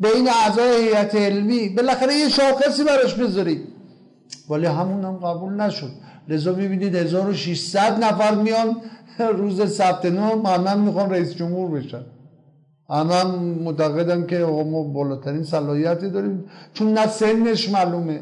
بین 0.00 0.28
اعضای 0.28 0.84
هیئت 0.84 1.14
علمی. 1.14 1.68
بالاخره 1.68 2.14
یه 2.14 2.28
شاخصی 2.28 2.84
براش 2.84 3.14
بذارید. 3.14 3.68
ولی 4.50 4.66
همون 4.66 5.04
هم 5.04 5.16
قبول 5.16 5.52
نشد. 5.52 5.90
لذا 6.28 6.52
ببینید 6.52 6.94
1600 6.94 8.04
نفر 8.04 8.34
میان 8.34 8.76
روز 9.18 9.64
ثبت 9.66 10.04
نام 10.04 10.46
همه 10.46 10.74
می‌خوان 10.74 11.10
رئیس 11.10 11.34
جمهور 11.34 11.80
بشن 11.80 12.04
همه 12.90 13.24
معتقدن 13.64 14.26
که 14.26 14.38
ما 14.38 14.82
بالاترین 14.82 15.44
صلاحیتی 15.44 16.10
داریم. 16.10 16.44
چون 16.74 16.92
نه 16.92 17.06
سنش 17.06 17.70
معلومه. 17.70 18.20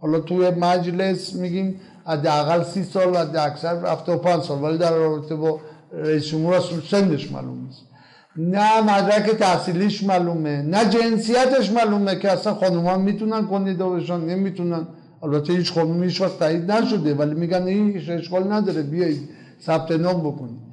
حالا 0.00 0.20
توی 0.20 0.50
مجلس 0.50 1.34
میگیم 1.34 1.80
حداقل 2.06 2.62
سی 2.62 2.84
سال 2.84 3.12
و 3.12 3.40
اکثر 3.40 3.86
75 3.86 4.42
سال. 4.42 4.62
ولی 4.62 4.78
در 4.78 4.94
رابطه 4.94 5.34
با 5.34 5.60
رئیس 5.92 6.24
جمهور 6.24 6.60
سنش 6.90 7.32
معلوم 7.32 7.64
نیست. 7.66 7.82
نه 8.36 8.80
مدرک 8.80 9.30
تحصیلیش 9.30 10.04
معلومه. 10.04 10.62
نه 10.62 10.84
جنسیتش 10.84 11.72
معلومه 11.72 12.16
که 12.16 12.32
اصلا 12.32 12.54
خانومان 12.54 13.00
می‌تونن 13.00 13.46
کنیدا 13.46 13.88
بشن 13.88 14.20
نمی‌تونن. 14.20 14.86
البته 15.22 15.52
هیچ 15.52 15.72
خانومی 15.72 16.06
هیچ 16.06 16.22
تایید 16.22 16.70
نشده. 16.72 17.14
ولی 17.14 17.34
میگن 17.34 17.68
هیچ 17.68 18.10
اشکال 18.10 18.52
نداره. 18.52 18.82
بیایید 18.82 19.28
ثبت 19.62 19.90
نام 19.92 20.20
بکنید. 20.20 20.65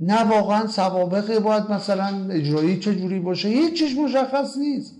نه 0.00 0.24
واقعا 0.24 0.66
سوابقی 0.66 1.38
باید 1.38 1.70
مثلا 1.70 2.30
اجرایی 2.30 2.78
چجوری 2.78 3.20
باشه. 3.20 3.48
هیچیش 3.48 3.96
مشخص 3.96 4.56
نیست. 4.56 4.94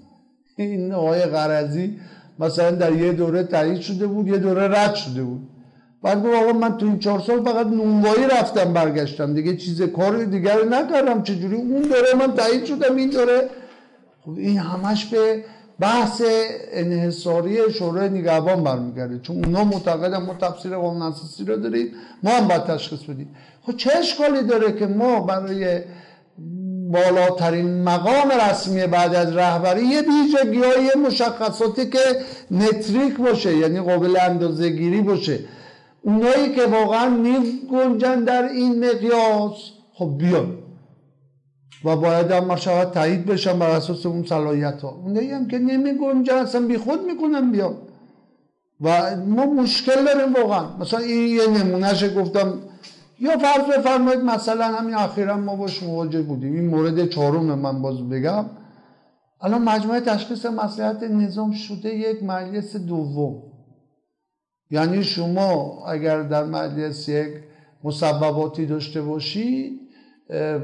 این 0.57 0.93
آقای 0.93 1.21
غرضی 1.21 1.99
مثلا 2.39 2.71
در 2.71 2.93
یه 2.93 3.13
دوره 3.13 3.43
تایید 3.43 3.81
شده 3.81 4.07
بود 4.07 4.29
یه 4.29 4.39
دوره 4.39 4.69
رد 4.69 4.95
شده 4.95 5.23
بود. 5.23 5.49
بعد 6.03 6.23
گفت 6.23 6.35
آقا 6.35 6.53
من 6.53 6.77
تو 6.77 6.87
این 6.87 6.99
چهار 6.99 7.21
سال 7.21 7.45
فقط 7.45 7.67
نونوایی 7.67 8.25
رفتم 8.27 8.73
برگشتم. 8.73 9.35
دیگه 9.35 9.57
چیز 9.57 9.83
کار 9.83 10.25
دیگر 10.25 10.65
نکردم. 10.65 11.23
چجوری 11.23 11.57
اون 11.57 11.83
دوره 11.83 12.15
من 12.19 12.35
تایید 12.35 12.65
شدم 12.65 12.97
این 12.97 13.11
دوره؟ 13.11 13.49
خب 14.21 14.31
این 14.31 14.59
همش 14.59 15.05
به 15.07 15.45
بحث 15.81 16.23
انحصاری 16.73 17.73
شورای 17.73 18.09
نگهبان 18.09 18.65
برمیگرده. 18.65 19.19
چون 19.19 19.45
اونا 19.45 19.65
معتقدن 19.65 20.17
ما 20.17 20.35
تفسیر 20.35 20.77
قانون 20.77 21.03
اساسی 21.03 21.45
رو 21.45 21.57
داریم 21.57 21.93
ما 22.23 22.31
هم 22.31 22.49
باید 22.49 22.65
تشخیص 22.65 23.03
بدیم. 23.03 23.35
خب 23.63 23.77
چه 23.77 23.91
اشکالی 23.97 24.43
داره 24.43 24.73
که 24.73 24.87
ما 24.87 25.21
برای 25.21 25.81
بالاترین 26.91 27.83
مقام 27.83 28.31
رسمی 28.51 28.87
بعد 28.87 29.15
از 29.15 29.37
رهبری 29.37 29.85
یه 29.87 30.03
ویژگی 30.03 30.59
های 30.59 30.91
مشخصاتی 31.07 31.91
که 31.91 31.99
متریک 32.51 33.17
باشه 33.17 33.57
یعنی 33.57 33.81
قابل 33.81 34.17
اندازه 34.21 34.69
گیری 34.69 35.01
باشه. 35.01 35.39
اونایی 36.03 36.55
که 36.55 36.67
واقعا 36.67 37.09
نی 37.09 37.61
گنجن 37.73 38.25
در 38.25 38.49
این 38.49 38.85
مقیاس 38.85 39.55
خب 39.95 40.19
بیان. 40.19 40.60
و 41.85 41.97
باید 41.97 42.31
هم 42.31 42.57
شاید 42.57 42.91
تایید 42.91 43.27
بشن 43.27 43.59
بر 43.59 43.71
اساس 43.71 44.07
اون 44.07 44.25
صلاحیت 44.25 44.83
ها 44.83 44.89
اونایی 44.89 45.31
هم 45.31 45.49
که 45.49 45.59
نمی 45.59 45.93
گنجن 45.93 46.35
اصلا 46.35 46.67
بی 46.67 46.77
خود 46.79 47.05
می‌کنن 47.05 47.51
بیان 47.51 47.77
و 48.81 49.17
ما 49.17 49.47
مشکل 49.47 50.05
داریم 50.05 50.33
واقعا. 50.33 50.77
مثلا 50.81 51.01
این 51.01 51.37
یه 51.37 51.47
نمونهش 51.47 52.05
گفتم. 52.17 52.59
یا 53.21 53.39
فرض 53.39 53.79
بفرمایید 53.79 54.21
مثلا 54.21 54.65
همین 54.65 54.95
اخیرا 54.95 55.37
ما 55.37 55.57
باش 55.57 55.83
مواجه 55.83 56.23
بودیم. 56.23 56.55
این 56.55 56.67
مورد 56.67 57.09
چهارم 57.09 57.45
من 57.45 57.83
باز 57.83 58.09
بگم. 58.09 58.45
الان 59.41 59.63
مجموعه 59.63 60.01
تشخیص 60.01 60.47
مسئله 60.47 61.09
نظام 61.09 61.53
شده 61.53 61.95
یک 61.95 62.23
مجلس 62.23 62.77
دوم. 62.77 63.43
یعنی 64.71 65.05
شما 65.05 65.83
اگر 65.89 66.23
در 66.23 66.45
مجلس 66.45 67.09
یک 67.09 67.29
مسبباتی 67.85 68.67
داشته 68.67 69.03
باشید 69.03 69.81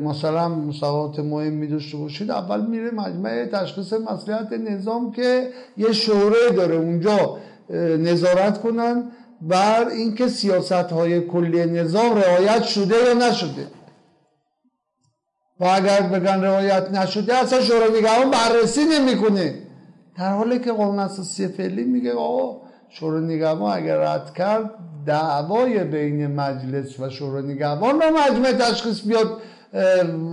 مثلا 0.03 0.49
مسابقات 0.49 1.19
مهمی 1.19 1.67
داشته 1.67 1.97
باشید 1.97 2.31
اول 2.31 2.67
میره 2.67 2.91
مجمع 2.91 3.45
تشخیص 3.45 3.93
مسئله 3.93 4.59
نظام 4.59 5.13
که 5.13 5.49
یه 5.77 5.93
شوره 5.93 6.51
داره 6.57 6.77
اونجا 6.77 7.39
نظارت 7.99 8.61
کنن 8.61 9.11
بر 9.43 9.89
اینکه 9.89 10.29
سیاست 10.29 10.73
های 10.73 11.21
کلی 11.21 11.65
نظام 11.65 12.19
رعایت 12.19 12.63
شده 12.63 12.95
یا 13.07 13.29
نشده. 13.29 13.67
و 15.61 15.65
اگر 15.65 16.03
بگن 16.03 16.41
رعایت 16.41 16.91
نشده 16.91 17.35
اصلا 17.35 17.61
شورای 17.61 18.01
نگهبان 18.01 18.31
بررسی 18.31 18.85
نمی‌کنه. 18.85 19.55
در 20.19 20.33
حالی 20.33 20.59
که 20.59 20.73
قانون 20.73 20.99
اساسی 20.99 21.49
فعلی 21.49 21.85
میگه 21.85 22.13
آقا 22.13 22.61
شورای 22.89 23.25
نگهبان 23.25 23.77
اگر 23.77 23.97
رد 23.97 24.35
کرد 24.35 24.71
دعوای 25.07 25.85
بین 25.85 26.27
مجلس 26.27 27.01
و 27.01 27.11
شورای 27.11 27.43
نگهبان 27.43 28.01
رو 28.01 28.19
مجمع 28.19 28.53
تشخیص 28.53 29.07
بیاد. 29.07 29.37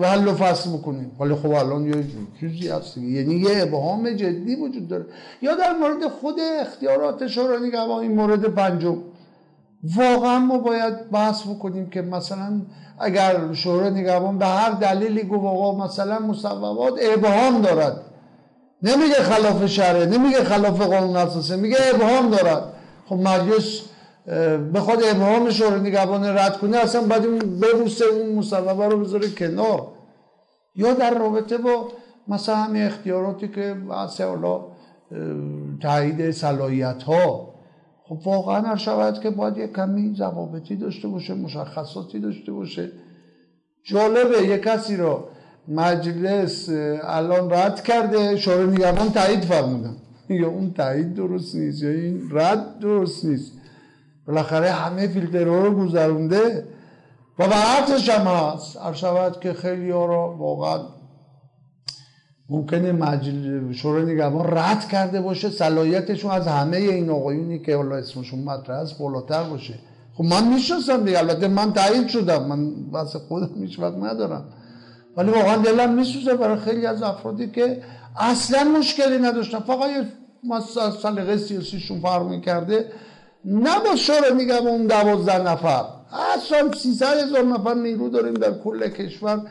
حل 0.02 0.28
و 0.28 0.34
فصل 0.34 0.70
بکنیم 0.70 1.12
ولی 1.20 1.36
خب 1.36 1.52
الان 1.52 1.88
یه 1.88 2.06
چیزی 2.40 2.68
هست 2.68 2.98
یعنی 2.98 3.36
یه 3.36 3.64
ابهام 3.64 4.10
جدی 4.10 4.56
وجود 4.56 4.88
داره. 4.88 5.06
یا 5.42 5.56
در 5.56 5.74
مورد 5.74 6.08
خود 6.08 6.36
اختیارات 6.62 7.28
شورای 7.28 7.68
نگهبان 7.68 8.02
این 8.02 8.16
مورد 8.16 8.46
پنجم. 8.46 8.98
واقعا 9.96 10.40
ما 10.40 10.58
باید 10.58 11.10
بحث 11.10 11.48
بکنیم 11.48 11.90
که 11.90 12.02
مثلا 12.02 12.62
اگر 13.00 13.54
شورای 13.54 13.92
نگهبان 13.92 14.38
به 14.38 14.46
هر 14.46 14.70
دلیلی 14.72 15.24
گفت 15.24 15.46
آقا 15.46 15.86
مثلا 15.86 16.20
مصوبات 16.20 16.94
ابهام 17.02 17.62
دارد. 17.62 18.02
نمیگه 18.84 19.16
خلاف 19.16 19.66
شرعه 19.66 20.06
نمیگه 20.06 20.44
خلاف 20.44 20.82
قانون 20.82 21.16
اساسی 21.16 21.56
میگه 21.56 21.78
ابهام 21.94 22.30
دارد. 22.30 22.64
خب 23.06 23.16
مجلس 23.16 23.82
بخواد 24.74 25.04
ابهام 25.04 25.50
شورای 25.50 25.80
نگهبان 25.80 26.24
رد 26.24 26.58
کنه 26.58 26.78
اصلا 26.78 27.02
باید 27.02 27.60
بروسه 27.60 28.06
اون 28.06 28.36
مصوبه 28.36 28.88
رو 28.88 29.00
بذاره 29.00 29.30
کنار. 29.30 29.88
یا 30.76 30.94
در 30.94 31.18
رابطه 31.20 31.58
با 31.58 31.88
مثلا 32.28 32.56
همین 32.56 32.84
اختیاراتی 32.84 33.48
که 33.48 33.74
بحث 33.90 34.22
حالا 34.22 34.66
تایید 35.82 36.32
صلاحیت 36.32 37.04
ها 37.04 37.54
خب 38.04 38.28
واقعا 38.28 38.62
هر 38.62 38.76
شود 38.76 39.20
که 39.20 39.30
باید 39.30 39.58
یک 39.58 39.74
کمی 39.74 40.16
ضوابطی 40.16 40.76
داشته 40.76 41.08
باشه 41.08 41.34
مشخصاتی 41.34 42.20
داشته 42.20 42.52
باشه. 42.52 42.92
جالبه 43.84 44.44
یک 44.48 44.62
کسی 44.62 44.98
رو 44.98 45.24
مجلس 45.68 46.70
الان 47.04 47.52
رد 47.52 47.84
کرده 47.84 48.38
شورای 48.38 48.68
نگهبان 48.68 49.10
تایید 49.10 49.42
فرمودن. 49.42 49.96
یا 50.30 50.48
اون 50.48 50.74
تایید 50.74 51.14
درست 51.14 51.56
نیست 51.56 51.84
یا 51.84 51.90
این 51.90 52.22
رد 52.32 52.80
درست 52.80 53.26
نیست. 53.26 53.52
بالاخره 54.28 54.72
همه 54.72 55.08
فیلترها 55.08 55.60
رو 55.60 55.86
گذرونده 55.86 56.68
و 57.40 57.48
برعکسش 57.48 58.10
هم 58.10 58.28
هست 58.28 58.94
شود 58.94 59.40
که 59.40 59.54
خیلی 59.54 59.92
ها 59.92 60.06
رو 60.06 60.36
واقعا 60.38 60.80
ممکنه 62.50 62.92
مجل 62.92 63.72
شورای 63.74 64.14
نگهبان 64.14 64.58
رد 64.58 64.88
کرده 64.88 65.22
باشه 65.22 65.50
صلاحیتشون 65.50 66.32
از 66.32 66.48
همه 66.48 66.78
این 66.78 67.10
آقایونی 67.10 67.60
که 67.60 67.76
حالا 67.76 67.96
اسمشون 67.96 68.40
مطرح 68.44 68.78
است 68.78 69.00
بالاتر 69.00 69.44
باشه. 69.44 69.74
خب 70.14 70.24
من 70.24 70.48
می‌شناسم 70.48 71.04
دیگه 71.04 71.18
البته 71.18 71.48
من 71.48 71.74
تایید 71.74 72.08
شدم 72.08 72.44
من 72.44 72.72
واسه 72.92 73.20
خودم 73.20 73.62
هیچ 73.62 73.80
وقت 73.80 73.98
ندارم. 73.98 74.46
ولی 75.18 75.32
واقعا 75.32 75.58
دلم 75.58 75.94
میسوزه 75.94 76.36
برای 76.36 76.60
خیلی 76.60 76.86
از 76.86 77.04
افرادی 77.04 77.48
که 77.48 77.84
اصلا 78.20 78.64
مشکلی 78.64 79.18
نداشتن. 79.18 79.60
فقط 79.60 79.90
یه 79.90 80.06
سلیقه 81.02 81.38
سیاسیشون 81.38 82.00
فرق 82.00 82.28
می‌کرده. 82.28 82.86
نه 83.46 83.80
با 83.80 83.96
شورای 83.96 84.34
نگهبان 84.34 84.68
اون 84.68 84.88
دوازده 84.88 85.52
نفر. 85.52 85.84
اصلا 86.36 86.72
300 86.74 87.18
هزار 87.18 87.44
نفر 87.44 87.74
نیرو 87.74 88.10
داریم 88.10 88.34
در 88.34 88.52
کل 88.64 88.88
کشور. 88.90 89.42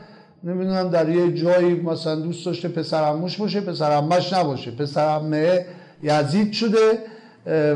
نمی‌دونم 0.45 0.89
در 0.89 1.09
یه 1.09 1.35
جایی 1.35 1.75
مثلا 1.75 2.15
دوست 2.15 2.47
داشته 2.47 2.69
پسرموش 2.69 3.37
باشه 3.37 3.61
پسرمش 3.61 4.33
نباشه. 4.33 4.71
پسرمه 4.71 5.67
یزید 6.03 6.53
شده 6.53 6.99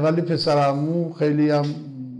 ولی 0.03 0.23
پسرمو 0.23 1.13
خیلی 1.13 1.51
هم 1.51 1.65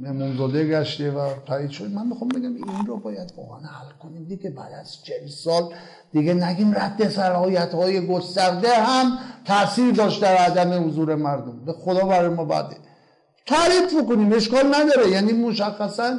امونزاده 0.07 0.69
گشته 0.69 1.11
و 1.11 1.29
تایید 1.47 1.71
شد. 1.71 1.91
من 1.91 2.07
می‌خوام 2.07 2.29
بگم 2.29 2.55
این 2.55 2.87
رو 2.87 2.97
باید 2.97 3.33
واقعا 3.37 3.59
حل 3.59 3.91
کنیم. 4.03 4.25
دیگه 4.25 4.51
بعد 4.51 4.73
از 4.81 5.05
چل 5.05 5.29
سال 5.29 5.63
دیگه 6.13 6.35
نگیم 6.35 6.75
رد 6.75 7.09
سرایت 7.09 7.75
های 7.75 8.07
گسترده 8.07 8.75
هم 8.75 9.19
تاثیر 9.45 9.93
داشت 9.95 10.23
در 10.23 10.37
عدم 10.37 10.89
حضور 10.89 11.15
مردم. 11.15 11.65
به 11.67 11.73
خدا 11.73 12.05
برای 12.05 12.29
ما 12.29 12.45
بده. 12.45 12.77
تعریف 13.47 14.07
کنیم 14.09 14.33
اشکال 14.33 14.75
نداره. 14.75 15.11
یعنی 15.11 15.33
مشخصا 15.33 16.19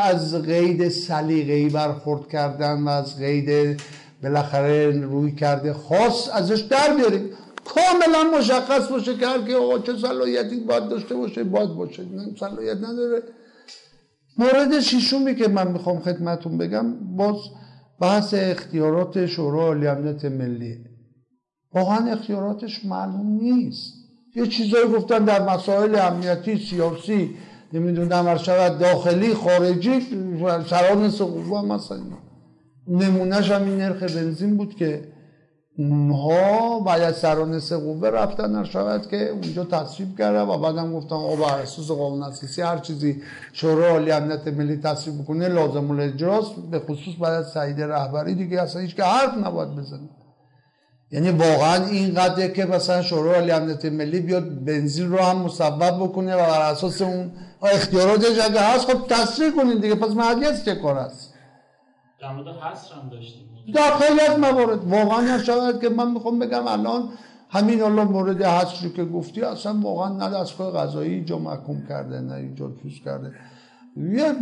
از 0.00 0.42
قید 0.42 0.88
سلیقه‌ای 0.88 1.68
برخورد 1.68 2.28
کردن 2.28 2.82
و 2.82 2.88
از 2.88 3.18
قید 3.18 3.80
بالاخره 4.22 4.90
روی 4.90 5.32
کرده 5.32 5.72
خاص 5.72 6.28
ازش 6.32 6.60
در 6.60 6.94
بیاریم. 6.96 7.30
کاملا 7.64 8.38
مشخص 8.38 8.88
باشه 8.88 9.16
که 9.16 9.26
هر 9.26 9.56
آقا 9.56 9.78
چه 9.78 9.96
صلاحیتی 9.96 10.60
باید 10.60 10.88
داشته 10.88 11.14
باشه 11.14 11.44
باید 11.44 11.68
باشه. 11.68 12.02
صلاحیت 12.40 12.76
نداره. 12.76 13.22
مورد 14.38 14.80
شیشومی 14.80 15.34
که 15.34 15.48
من 15.48 15.72
می‌خوام 15.72 15.98
خدمتون 16.00 16.58
بگم 16.58 17.16
باز 17.16 17.36
بحث 18.00 18.34
اختیارات 18.34 19.26
شورای 19.26 19.86
امنیت 19.86 20.24
ملی. 20.24 20.84
واقعا 21.74 22.12
اختیاراتش 22.12 22.84
معلوم 22.84 23.38
نیست. 23.42 23.97
یه 24.36 24.46
چیزایی 24.46 24.88
گفتن 24.88 25.24
در 25.24 25.42
مسائل 25.42 25.98
امنیتی 25.98 26.58
سیاسی 26.58 27.36
نمی‌دونم 27.72 28.28
هر 28.28 28.36
شود 28.36 28.78
داخلی 28.78 29.34
خارجی 29.34 30.00
سران 30.70 31.10
سقوفا 31.10 31.62
مثلا 31.62 32.00
نمونهش 32.88 33.50
هم 33.50 33.64
این 33.64 33.76
نرخ 33.76 34.02
بنزین 34.02 34.56
بود 34.56 34.74
که 34.74 35.02
اونها 35.78 36.80
باید 36.80 37.14
سران 37.14 37.58
قوه 37.60 38.08
رفتن 38.08 38.54
هر 38.54 38.64
شود 38.64 39.08
که 39.10 39.28
اونجا 39.28 39.64
تصویب 39.64 40.18
کرده 40.18 40.40
و 40.40 40.58
بعدم 40.58 40.92
گفتن 40.92 41.14
آقا 41.14 41.36
بر 41.36 41.58
اساس 41.58 41.90
قانون 41.90 42.22
اساسی 42.22 42.62
هر 42.62 42.78
چیزی 42.78 43.22
شورای 43.52 43.90
عالی 43.90 44.10
امنیت 44.10 44.48
ملی 44.48 44.76
تصویب 44.76 45.22
بکنه 45.22 45.48
لازم 45.48 45.90
الاجراست 45.90 46.54
به 46.70 46.78
خصوص 46.78 47.14
بعد 47.20 47.32
از 47.32 47.50
سعید 47.50 47.80
رهبری 47.80 48.34
دیگه 48.34 48.62
اصلا 48.62 48.82
هیچ 48.82 48.96
که 48.96 49.02
حرف 49.02 49.38
نباید 49.46 49.76
بزنه. 49.76 50.08
یعنی 51.10 51.30
واقعا 51.30 51.86
اینقدر 51.86 52.48
که 52.48 52.64
مثلا 52.64 53.02
شورای 53.02 53.34
عالی 53.34 53.50
امنیت 53.50 53.84
ملی 53.84 54.20
بیاد 54.20 54.64
بنزین 54.64 55.10
رو 55.10 55.18
هم 55.18 55.36
مصوب 55.36 56.02
بکنه 56.02 56.34
و 56.34 56.38
بر 56.38 56.70
اساس 56.70 57.02
اون 57.02 57.32
اختیاراتش 57.62 58.44
اگه 58.44 58.60
هست 58.60 58.92
خب 58.92 59.06
تصریح 59.06 59.50
کنین 59.50 59.80
دیگه 59.80 59.94
پس 59.94 60.10
مهدیت 60.10 60.64
چه 60.64 60.74
کار 60.74 60.98
است؟ 60.98 61.34
در 62.20 62.32
مورد 62.32 62.48
هم 62.48 63.08
داشتیم. 63.10 63.48
در 63.74 63.96
خیلی 63.96 64.20
از 64.20 64.38
موارد. 64.38 64.88
واقعا 64.88 65.20
نشود 65.20 65.80
که 65.80 65.88
من 65.88 66.10
می‌خوام 66.10 66.38
بگم 66.38 66.66
الان 66.66 67.08
همین 67.50 67.82
الان 67.82 68.08
مورد 68.08 68.42
حصر 68.42 68.88
که 68.88 69.04
گفتی 69.04 69.42
اصلا 69.42 69.80
واقعا 69.82 70.08
نه 70.08 70.30
دستگاه 70.30 70.72
قضایی 70.72 71.14
اینجا 71.14 71.38
محکوم 71.38 71.86
کرده 71.88 72.20
نه 72.20 72.34
اینجا 72.34 72.72
کرده. 73.04 73.32
یه 73.98 74.34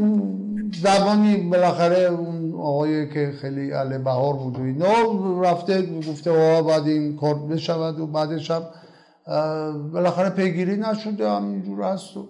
زبانی 0.83 1.37
بالاخره 1.37 1.99
اون 1.99 2.55
آقایی 2.55 3.09
که 3.09 3.33
خیلی 3.40 3.73
اهل 3.73 3.99
بهار 3.99 4.35
بود 4.35 4.81
و 4.81 5.42
رفته 5.42 6.01
گفته 6.01 6.31
آقا 6.31 6.69
بعد 6.69 6.87
این 6.87 7.16
کار 7.16 7.35
بشود 7.35 8.01
و 8.01 8.07
بعدش 8.07 8.51
هم 8.51 8.62
بالاخره 9.92 10.31
پیگیری 10.31 10.77
نشده 10.77 11.31
همینجور 11.31 11.83
هست 11.83 12.16
و 12.16 12.29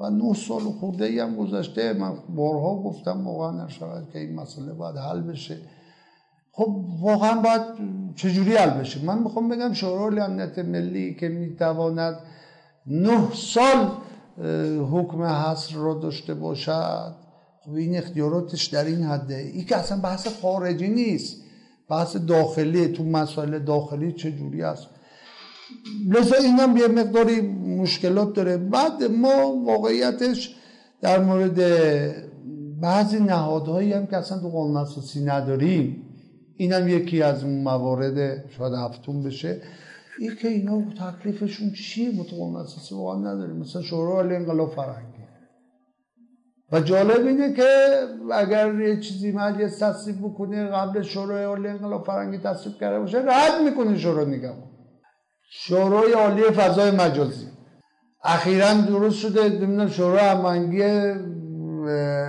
و 0.00 0.10
نه 0.10 0.34
سال 0.34 0.60
خورده 0.60 1.04
ای 1.04 1.20
هم 1.20 1.36
گذشته. 1.36 1.92
من 1.92 2.12
بارها 2.28 2.82
گفتم 2.82 3.26
واقعا 3.26 3.64
نشود 3.64 4.08
که 4.12 4.18
این 4.18 4.34
مسئله 4.34 4.72
باید 4.72 4.96
حل 4.96 5.20
بشه. 5.20 5.56
خب 6.52 6.84
واقعا 7.00 7.40
باید 7.40 7.62
چجوری 8.16 8.56
حل 8.56 8.70
بشه؟ 8.70 9.04
من 9.04 9.18
می‌خوام 9.18 9.48
بگم 9.48 9.72
شورای 9.72 10.20
امنیت 10.20 10.58
ملی 10.58 11.14
که 11.14 11.28
می‌تواند 11.28 12.18
نه 12.86 13.32
سال 13.34 13.90
حکم 14.92 15.22
حصر 15.22 15.74
را 15.74 15.94
داشته 15.94 16.34
باشد. 16.34 17.14
خب 17.64 17.74
این 17.74 17.96
اختیاراتش 17.96 18.64
در 18.64 18.84
این 18.84 19.02
حده. 19.02 19.36
ای 19.36 19.64
که 19.64 19.76
اصلا 19.76 20.00
بحث 20.00 20.28
خارجی 20.42 20.88
نیست. 20.88 21.36
بحث 21.88 22.16
داخلی. 22.16 22.88
تو 22.88 23.04
مسائل 23.04 23.58
داخلی 23.58 24.12
چجوری 24.12 24.62
است؟ 24.62 24.86
لذا 26.08 26.36
این 26.36 26.58
هم 26.58 26.76
یه 26.76 26.88
مقداری 26.88 27.40
مشکلات 27.80 28.34
داره. 28.34 28.56
بعد 28.56 29.02
ما 29.02 29.54
واقعیتش 29.66 30.56
در 31.00 31.18
مورد 31.18 31.60
بعضی 32.80 33.20
نهادهایی 33.20 33.92
هم 33.92 34.06
که 34.06 34.16
اصلا 34.16 34.38
تو 34.38 34.48
قانون 34.48 34.76
اساسی 34.76 35.24
نداریم. 35.24 36.02
این 36.56 36.72
هم 36.72 36.88
یکی 36.88 37.22
از 37.22 37.44
موارد 37.44 38.44
شاید 38.50 38.72
هفتون 38.72 39.22
بشه. 39.22 39.60
این 40.18 40.36
که 40.36 40.48
اینا 40.48 40.82
تکلیفشون 41.00 41.72
چیه 41.72 42.22
قانون 42.22 42.56
اساسی 42.56 42.94
واقعا 42.94 43.20
نداریم. 43.20 43.56
مثلا 43.56 43.82
عالی 43.98 44.36
انقلاب 44.36 44.74
فرهنگی 44.74 45.24
و 46.72 46.80
جالب 46.80 47.26
اینه 47.26 47.52
که 47.52 47.64
اگر 48.32 48.74
یه 48.80 49.00
چیزی 49.00 49.32
مجلس 49.32 49.78
تصویب 49.78 50.18
بکنه 50.18 50.64
قبل 50.64 51.02
شورای 51.02 51.44
عالی 51.44 51.68
انقلاب 51.68 52.06
فرهنگی 52.06 52.38
تصویب 52.38 52.78
کرده 52.80 52.98
باشه 52.98 53.18
رد 53.18 53.62
می‌کنه 53.64 53.98
شورای 53.98 54.26
نگهبان. 54.26 54.70
شورای 55.50 56.12
عالی 56.12 56.42
فضای 56.42 56.90
مجازی. 56.90 57.46
اخیرا 58.24 58.74
درست 58.74 59.16
شده 59.16 59.48
نمی‌دونم 59.48 59.88
شورای 59.88 60.28
هماهنگی 60.28 60.82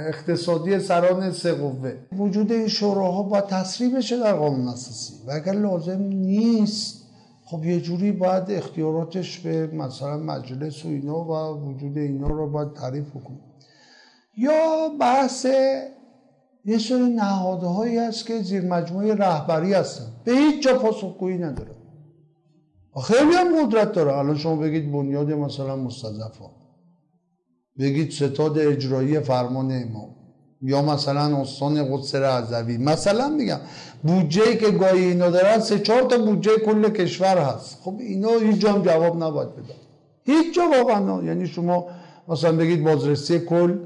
اقتصادی 0.07 0.79
سران 0.79 1.31
سه 1.31 1.53
قوه. 1.53 1.93
وجود 2.17 2.51
این 2.51 2.67
شوراها 2.67 3.23
با 3.23 3.41
تصریح 3.41 3.97
بشه 3.97 4.19
در 4.19 4.33
قانون 4.33 4.67
اساسی. 4.67 5.13
و 5.27 5.31
اگر 5.31 5.53
لازم 5.53 6.01
نیست 6.01 7.04
خب 7.45 7.65
یه 7.65 7.81
جوری 7.81 8.11
باید 8.11 8.51
اختیاراتش 8.51 9.39
به 9.39 9.67
مثلا 9.67 10.17
مجلس 10.17 10.85
و 10.85 10.87
اینا 10.87 11.23
و 11.23 11.61
وجود 11.61 11.97
اینا 11.97 12.27
رو 12.27 12.49
باید 12.51 12.73
تعریف 12.73 13.13
کنیم 13.13 13.43
یا 14.37 14.89
بحث 14.99 15.45
یه 16.65 16.77
سری 16.77 17.09
نهادهایی 17.15 17.97
هست 17.97 18.25
که 18.25 18.41
زیر 18.41 18.61
مجموعه 18.61 19.15
رهبری 19.15 19.73
هستن. 19.73 20.13
به 20.23 20.31
هیچ 20.31 20.63
جا 20.63 20.77
پاسخگویی 20.79 21.37
نداره 21.37 21.75
خیلی 23.03 23.35
هم 23.35 23.65
قدرت 23.65 23.91
داره. 23.91 24.17
الان 24.17 24.37
شما 24.37 24.55
بگید 24.55 24.91
بنیاد 24.91 25.31
مثلا 25.31 25.75
مستضعفان. 25.75 26.51
بگید 27.79 28.11
ستاد 28.11 28.57
اجرایی 28.57 29.19
فرمان 29.19 29.71
امام. 29.71 30.15
یا 30.61 30.81
مثلا 30.81 31.41
استان 31.41 31.95
قدس 31.95 32.15
رضوی 32.15 32.77
مثلا 32.77 33.29
میگم 33.29 33.59
بودجه 34.03 34.55
که 34.55 34.71
گاهی 34.71 35.05
اینا 35.05 35.29
دارن 35.29 35.59
سه 35.59 35.79
چهار 35.79 36.01
تا 36.01 36.17
بودجه 36.17 36.57
کل 36.65 36.89
کشور 36.89 37.37
هست. 37.37 37.77
خب 37.81 37.95
اینا 37.99 38.29
هیچ 38.29 38.61
جام 38.61 38.81
جواب 38.81 39.23
نباید 39.23 39.49
بدن. 39.49 39.75
هیچ 40.23 40.55
جا 40.55 40.63
واقعا 40.77 41.23
یعنی 41.23 41.47
شما 41.47 41.87
مثلا 42.27 42.51
بگید 42.57 42.83
بازرسی 42.83 43.39
کل 43.39 43.77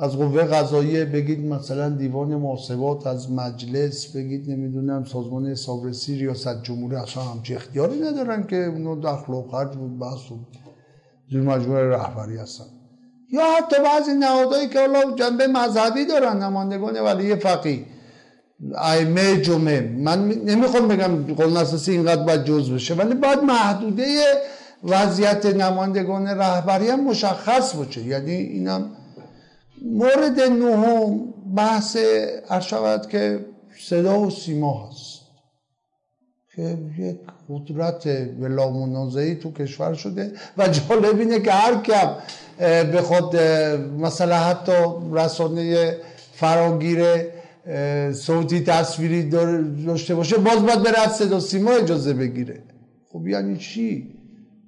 از 0.00 0.16
قوه 0.16 0.42
قضاییه 0.42 1.04
بگید 1.04 1.46
مثلا 1.46 1.88
دیوان 1.88 2.28
محاسبات 2.28 3.06
از 3.06 3.32
مجلس 3.32 4.16
بگید 4.16 4.50
نمی‌دونم 4.50 5.04
سازمان 5.04 5.46
حسابرسی 5.46 6.14
ریاست 6.14 6.62
جمهوری 6.62 6.96
اصلا 6.96 7.22
همچی 7.22 7.54
اختیاری 7.54 8.00
ندارن 8.00 8.46
که 8.46 8.56
اونو 8.56 9.00
دخل 9.00 9.32
و 9.32 9.42
خرج 9.50 9.76
بود 9.76 9.98
بحث 9.98 10.30
و 10.30 10.38
مجموعه 11.38 11.88
رهبری 11.88 12.36
هستن. 12.36 12.64
یا 13.32 13.42
حتی 13.58 13.76
بعضی 13.82 14.12
نهادهایی 14.12 14.68
که 14.68 14.80
حالا 14.80 15.16
جنبه 15.16 15.46
مذهبی 15.46 16.04
دارن 16.04 16.42
نمایندگان 16.42 17.00
ولی 17.00 17.36
فقیه. 17.36 17.84
ائمه 18.74 19.40
جمعه 19.40 19.80
من 19.80 20.28
نمی‌خوام 20.28 20.88
بگم 20.88 21.34
قانون 21.34 21.56
اساسی 21.56 21.92
اینقدر 21.92 22.22
باید 22.22 22.44
جز 22.44 22.70
بشه 22.70 22.94
ولی 22.94 23.14
باید 23.14 23.38
محدوده 23.38 24.04
وضعیت 24.84 25.46
نمایندگان 25.46 26.28
رهبری 26.28 26.88
هم 26.88 27.04
مشخص 27.04 27.74
باشه. 27.74 28.02
یعنی 28.02 28.32
اینم 28.32 28.90
مورد 29.82 30.40
نهم 30.40 31.20
بحث 31.56 31.96
ارشود 32.50 33.08
که 33.08 33.46
صدا 33.88 34.20
و 34.20 34.30
سیما 34.30 34.88
هست. 34.88 35.19
که 36.60 36.78
یک 36.98 37.16
قدرت 37.48 38.08
بلا 38.40 38.70
منازعی 38.70 39.34
تو 39.34 39.52
کشور 39.52 39.94
شده 39.94 40.32
و 40.58 40.68
جالب 40.68 41.18
اینه 41.18 41.40
که 41.40 41.52
هر 41.52 41.82
کم 41.82 42.14
به 42.92 43.02
خود 43.02 43.36
مثلا 43.98 44.36
حتی 44.36 44.72
رسانه 45.12 45.96
فراگیر 46.32 47.04
صوتی 48.12 48.60
تصویری 48.60 49.30
داشته 49.86 50.14
باشه 50.14 50.38
باز 50.38 50.66
باید 50.66 50.82
بره 50.82 51.00
از 51.00 51.16
صدا 51.16 51.40
سیما 51.40 51.70
اجازه 51.70 52.14
بگیره. 52.14 52.62
خب 53.12 53.26
یعنی 53.26 53.56
چی؟ 53.56 54.14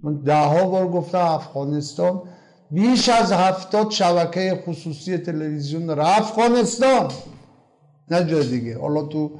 من 0.02 0.14
ده 0.14 0.35
ها 0.35 0.68
بار 0.68 0.88
گفتم 0.88 1.18
افغانستان 1.18 2.22
بیش 2.70 3.09
از 3.09 3.33
هفتاد 3.33 3.90
شبکه 3.90 4.62
خصوصی 4.66 5.18
تلویزیون 5.18 5.87
داره. 5.87 6.18
افغانستان! 6.18 7.09
نه 8.11 8.24
جای 8.24 8.48
دیگه. 8.48 8.78
حالا 8.78 9.02
تو 9.02 9.31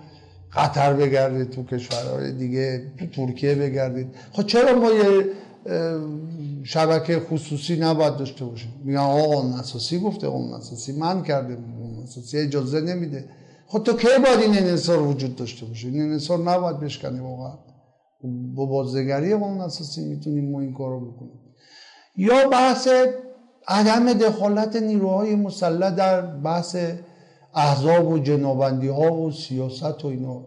قطر 0.57 0.93
بگردید 0.93 1.51
تو 1.51 1.65
کشورهای 1.65 2.33
دیگه 2.33 2.93
تو 2.99 3.07
ترکیه 3.07 3.55
بگردید. 3.55 4.15
خب 4.33 4.47
چرا 4.47 4.79
ما 4.79 4.91
یه 4.91 5.27
شبکه 6.65 7.21
خصوصی 7.21 7.77
نباید 7.77 8.17
داشته 8.17 8.45
باشیم؟ 8.45 8.75
میگن 8.85 8.99
آقا 8.99 9.23
قانون 9.23 9.53
اساسی 9.53 9.99
گفته 9.99 10.29
قانون 10.29 10.55
اساسی 10.55 10.93
من 10.93 11.23
کرده 11.23 11.55
قانون 11.55 12.03
اساسی 12.03 12.39
اجازه 12.39 12.81
نمیده. 12.81 13.25
خب 13.67 13.83
تو 13.83 13.97
کی 13.97 14.09
باید 14.25 14.41
این 14.41 14.59
انصار 14.59 15.03
وجود 15.03 15.37
داشته 15.37 15.67
باشه؟ 15.67 15.89
این 15.89 16.01
انصار 16.01 16.39
نباید 16.39 16.81
بشکنی 16.81 17.21
واقعا. 17.21 17.59
با 18.55 18.67
بازدگری 18.67 19.35
قانون 19.35 19.61
اساسی 19.61 20.05
می‌تونیم 20.05 20.51
ما 20.51 20.61
این 20.61 20.75
کارو 20.75 21.13
بکنیم. 21.13 21.41
یا 22.17 22.49
بحث 22.49 22.89
عدم 23.69 24.13
دخالت 24.13 24.77
نیروهای 24.77 25.35
مسلح 25.35 25.91
در 25.91 26.21
بحث 26.21 26.77
احزاب 27.55 28.09
و 28.09 28.19
جنابندی 28.19 28.89
ها 28.89 29.13
و 29.13 29.33
سیاست 29.33 30.05
و 30.05 30.09
اینا. 30.09 30.47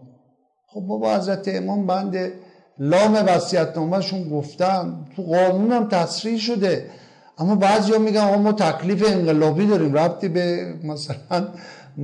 خب 0.66 0.80
بابا 0.80 1.16
حضرت 1.16 1.48
امام 1.48 1.86
بند 1.86 2.32
لام 2.78 3.14
وسیعت 3.14 3.78
نامشون 3.78 4.28
گفتن. 4.28 5.06
تو 5.16 5.22
قانون 5.22 5.72
هم 5.72 5.88
تصریح 5.88 6.38
شده. 6.38 6.90
اما 7.38 7.54
بعضی 7.54 7.92
ها 7.92 7.98
میگن 7.98 8.34
ما 8.34 8.52
تکلیف 8.52 9.04
انقلابی 9.12 9.66
داریم. 9.66 9.94
ربطی 9.94 10.28
به 10.28 10.74
مثلا 10.84 11.48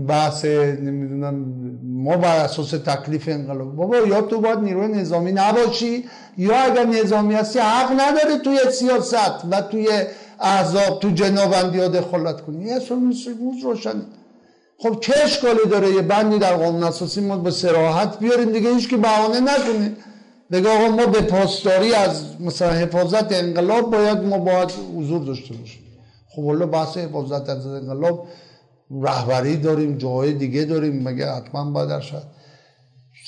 بحث 0.08 0.44
نمی‌دونم 0.44 1.34
ما 1.82 2.16
بر 2.16 2.44
اساس 2.44 2.70
تکلیف 2.70 3.28
انقلاب. 3.28 3.76
بابا 3.76 3.96
یا 3.96 4.20
تو 4.20 4.40
باید 4.40 4.58
نیروی 4.58 4.88
نظامی 4.88 5.32
نباشی 5.32 6.04
یا 6.38 6.56
اگر 6.56 6.84
نظامی 6.84 7.34
هستی 7.34 7.58
حق 7.58 7.92
نداره 7.92 8.38
توی 8.44 8.58
سیاست 8.72 9.44
و 9.50 9.60
توی 9.60 9.88
احزاب 10.40 11.00
تو 11.00 11.10
جنابندی 11.10 11.78
ها 11.78 11.88
دخالت 11.88 12.40
کنی. 12.40 12.64
یه 12.64 12.74
اصلا 12.74 12.98
روز 12.98 13.64
روشنه 13.64 14.02
خب 14.82 15.00
چه 15.00 15.12
اشکالی 15.24 15.68
داره 15.70 15.90
یه 15.90 16.02
بندی 16.02 16.38
در 16.38 16.56
قانون 16.56 16.84
اساسی 16.84 17.20
ما 17.20 17.36
به 17.36 17.50
سراحت 17.50 18.18
بیاریم 18.18 18.52
دیگه 18.52 18.74
هیچ 18.74 18.88
که 18.88 18.96
بهانه 18.96 19.40
نکنه. 19.40 19.92
بگه 20.50 20.68
آقا 20.68 20.96
ما 20.96 21.06
به 21.06 21.20
پاسداری 21.20 21.94
از 21.94 22.40
مثلا 22.40 22.70
حفاظت 22.70 23.32
انقلاب 23.32 23.90
باید 23.90 24.18
ما 24.18 24.38
باید 24.38 24.70
حضور 24.96 25.24
داشته 25.24 25.54
باشیم. 25.54 25.82
خب 26.28 26.46
حالا 26.46 26.66
بحث 26.66 26.96
حفاظت 26.96 27.48
از 27.48 27.66
انقلاب 27.66 28.26
رهبری 29.02 29.56
داریم 29.56 29.98
جاهای 29.98 30.32
دیگه 30.32 30.64
داریم 30.64 31.02
مگه 31.02 31.32
حتما 31.32 31.70
باید 31.70 32.00
شد 32.00 32.22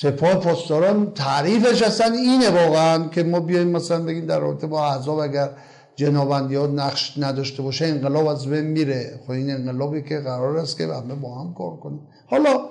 سپاه 0.01 0.35
پاسداران 0.35 1.11
تعریفش 1.11 1.81
اصلا 1.81 2.13
اینه 2.13 2.49
واقعا 2.49 3.07
که 3.07 3.23
ما 3.23 3.39
بیایم 3.39 3.67
مثلا 3.67 4.01
بگیم 4.03 4.25
در 4.25 4.39
رابطه 4.39 4.67
با 4.67 4.87
احزاب 4.87 5.19
اگر 5.19 5.49
جنابندی 5.95 6.55
ها 6.55 6.67
نقش 6.67 7.17
نداشته 7.17 7.63
باشه 7.63 7.85
انقلاب 7.85 8.27
از 8.27 8.47
بین 8.47 8.65
میره. 8.65 9.19
خب 9.23 9.31
این 9.31 9.51
انقلابی 9.51 10.01
که 10.01 10.19
قرار 10.19 10.57
است 10.57 10.77
که 10.77 10.83
همه 10.83 11.15
با 11.15 11.39
هم 11.39 11.53
کار 11.53 11.77
کنیم 11.77 11.99
حالا 12.27 12.69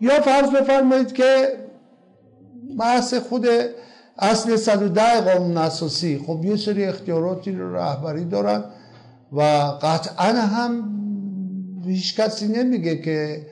یا 0.00 0.20
فرض 0.20 0.50
بفرمایید 0.50 1.12
که 1.12 1.48
بحث 2.78 3.14
خود 3.14 3.46
اصل 4.18 4.56
110 4.56 5.20
قانون 5.20 5.56
اساسی 5.56 6.18
خب 6.26 6.44
یه 6.44 6.56
سری 6.56 6.84
اختیاراتی 6.84 7.52
رو 7.52 7.76
رهبری 7.76 8.24
دارن 8.24 8.64
و 9.32 9.42
قطعا 9.82 10.32
هم 10.32 10.84
هیچ 11.86 12.20
کسی 12.20 12.48
نمیگه 12.48 12.96
که 12.96 13.46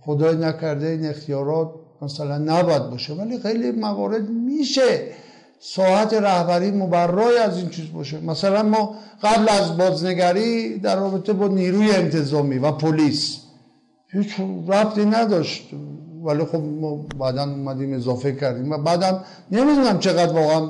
خدای 0.00 0.36
نکرده 0.36 0.86
این 0.86 1.06
اختیارات 1.06 1.70
مثلا 2.02 2.38
نباید 2.38 2.90
باشه 2.90 3.14
ولی 3.14 3.38
خیلی 3.38 3.70
موارد 3.70 4.30
میشه. 4.30 5.08
ساعت 5.62 6.14
رهبری 6.14 6.70
مبرای 6.70 7.38
از 7.38 7.56
این 7.56 7.68
چیز 7.68 7.92
باشه. 7.92 8.20
مثلا 8.20 8.62
ما 8.62 8.94
قبل 9.22 9.48
از 9.48 9.78
بازنگری 9.78 10.78
در 10.78 10.96
رابطه 10.96 11.32
با 11.32 11.48
نیروی 11.48 11.90
انتظامی 11.90 12.58
و 12.58 12.72
پلیس 12.72 13.38
هیچ 14.12 14.40
ربطی 14.68 15.04
نداشت. 15.04 15.70
ولی 16.24 16.44
خب 16.44 16.62
ما 16.80 16.96
بعدا 17.18 17.42
اومدیم 17.42 17.94
اضافه 17.94 18.32
کردیم 18.32 18.72
و 18.72 18.78
بعدم 18.78 19.24
نمی‌دونم 19.52 19.98
چقدر 19.98 20.32
واقعا 20.32 20.68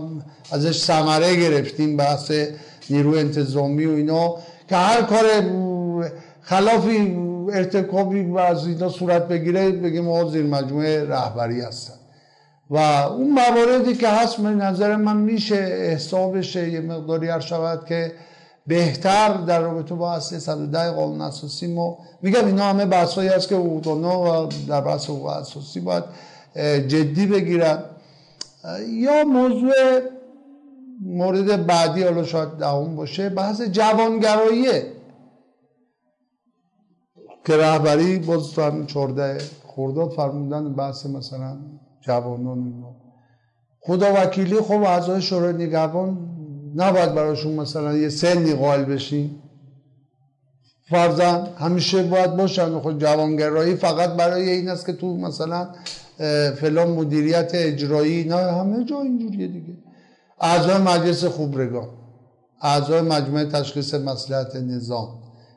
ازش 0.53 0.79
ثمره 0.79 1.37
گرفتیم 1.37 1.97
بحث 1.97 2.33
نیروی 2.91 3.19
انتظامی 3.19 3.87
و 3.87 3.91
اینا 3.91 4.35
که 4.69 4.77
هر 4.77 5.03
کار 5.03 5.25
خلافی 6.41 7.17
ارتکابی 7.53 8.23
و 8.23 8.39
از 8.39 8.67
اینا 8.67 8.89
صورت 8.89 9.29
بگیره 9.29 9.71
بگیم 9.71 10.05
ما 10.05 10.25
زیر 10.25 10.47
مجموعه 10.47 11.05
رهبری 11.05 11.61
هستن. 11.61 12.00
و 12.71 12.77
اون 12.77 13.31
مواردی 13.31 13.95
که 13.95 14.09
هست 14.09 14.37
به 14.37 14.49
نظر 14.49 14.97
من 14.97 15.17
میشه 15.17 15.57
احساب 15.57 16.39
بشه 16.39 16.71
یه 16.71 16.81
مقداری 16.81 17.29
هر 17.29 17.41
شود 17.41 17.85
که 17.85 18.13
بهتر 18.67 19.33
در 19.33 19.61
رابطه 19.61 19.95
با 19.95 20.13
اصل 20.13 20.39
110 20.39 20.91
قانون 20.91 21.21
اساسی 21.21 21.75
ما 21.75 21.99
میگم 22.23 22.47
اینا 22.47 22.65
همه 22.65 22.87
بحثایی 22.87 23.29
هست 23.29 23.49
که 23.49 23.55
حقوقدانا 23.55 24.45
و 24.45 24.49
در 24.69 24.81
بحث 24.81 25.05
حقوق 25.05 25.27
اساسی 25.27 25.81
باید 25.81 26.05
جدی 26.89 27.27
بگیرن. 27.27 27.85
یا 28.89 29.25
موضوع 29.25 29.73
مورد 31.03 31.67
بعدی 31.67 32.03
حالا 32.03 32.25
شاید 32.25 32.49
دهم 32.49 32.97
باشه 32.97 33.29
بحث 33.29 33.61
جوانگراییه 33.63 34.93
که 37.45 37.57
رهبری 37.57 38.19
باز 38.19 38.51
تو 38.51 38.63
همین 38.63 38.87
چورده 38.87 39.39
خورداد 39.67 40.11
فرمودن 40.11 40.75
بحث 40.75 41.07
مثلا 41.07 41.59
جوانان 42.01 42.85
خدا 43.81 44.15
وکیلی 44.15 44.57
خب 44.57 44.83
اعضای 44.83 45.23
شورای 45.23 45.53
نگهبان 45.53 46.19
نباید 46.77 47.15
براشون 47.15 47.53
مثلا 47.53 47.97
یه 47.97 48.09
سنی 48.09 48.55
قائل 48.55 48.85
بشین. 48.85 49.31
فرزن 50.91 51.47
همیشه 51.59 52.03
باید 52.03 52.37
باشن. 52.37 52.79
خود 52.79 53.01
جوانگرایی 53.01 53.75
فقط 53.75 54.11
برای 54.11 54.51
این 54.51 54.69
است 54.69 54.87
که 54.87 54.93
تو 54.93 55.17
مثلا 55.17 55.69
فلان 56.57 56.91
مدیریت 56.91 57.51
اجرایی 57.55 58.25
نه 58.25 58.37
همه 58.37 58.85
جا 58.85 59.01
اینجوریه 59.01 59.47
دیگه. 59.47 59.75
اعضای 60.41 60.79
مجلس 60.79 61.25
خوبرگان 61.25 61.89
اعضای 62.63 63.01
مجموعه 63.01 63.45
تشخیص 63.45 63.95
مسلحت 63.95 64.57
نظام. 64.57 65.09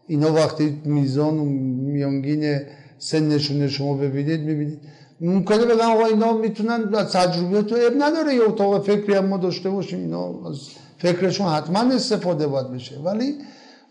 اینا 0.08 0.34
وقتی 0.34 0.82
میزان 0.86 1.40
و 1.40 1.46
میانگین 1.46 2.60
سنشون 2.98 3.68
شما 3.68 3.94
ببینید 3.94 4.42
می‌بینید 4.42 4.80
ممکنه 5.22 5.66
بگم 5.66 5.92
آقا 5.92 6.06
اینا 6.06 6.34
می‌تونن 6.34 6.92
تجربیات 6.92 7.68
تو 7.68 7.76
اب 7.76 7.94
نداره 8.00 8.34
یه 8.36 8.44
اتاق 8.48 8.84
فکری 8.84 9.14
هم 9.14 9.26
ما 9.26 9.38
داشته 9.38 9.70
باشیم 9.70 10.00
اینا 10.00 10.50
از 10.50 10.60
فکرشون 10.98 11.48
حتما 11.48 11.80
استفاده 11.80 12.48
باید 12.48 12.72
بشه. 12.72 13.00
ولی 13.00 13.36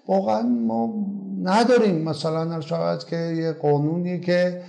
واقعا 0.08 0.42
ما 0.42 0.94
نداریم. 1.42 2.02
مثلا 2.02 2.60
شاید 2.60 3.04
که 3.04 3.16
یه 3.16 3.52
قانونی 3.52 4.20
که 4.20 4.62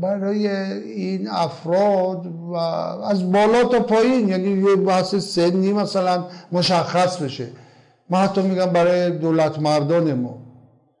برای 0.00 0.48
این 0.82 1.28
افراد 1.28 2.26
و 2.26 2.54
از 3.04 3.32
بالا 3.32 3.64
تا 3.64 3.80
پایین 3.80 4.28
یعنی 4.28 4.48
یه 4.48 4.76
بحث 4.76 5.14
سنی 5.14 5.72
مثلا 5.72 6.24
مشخص 6.52 7.16
بشه. 7.16 7.46
من 8.10 8.18
حتی 8.18 8.42
میگم 8.42 8.66
برای 8.66 9.10
دولت 9.10 9.58
مردان 9.58 10.12
ما. 10.14 10.38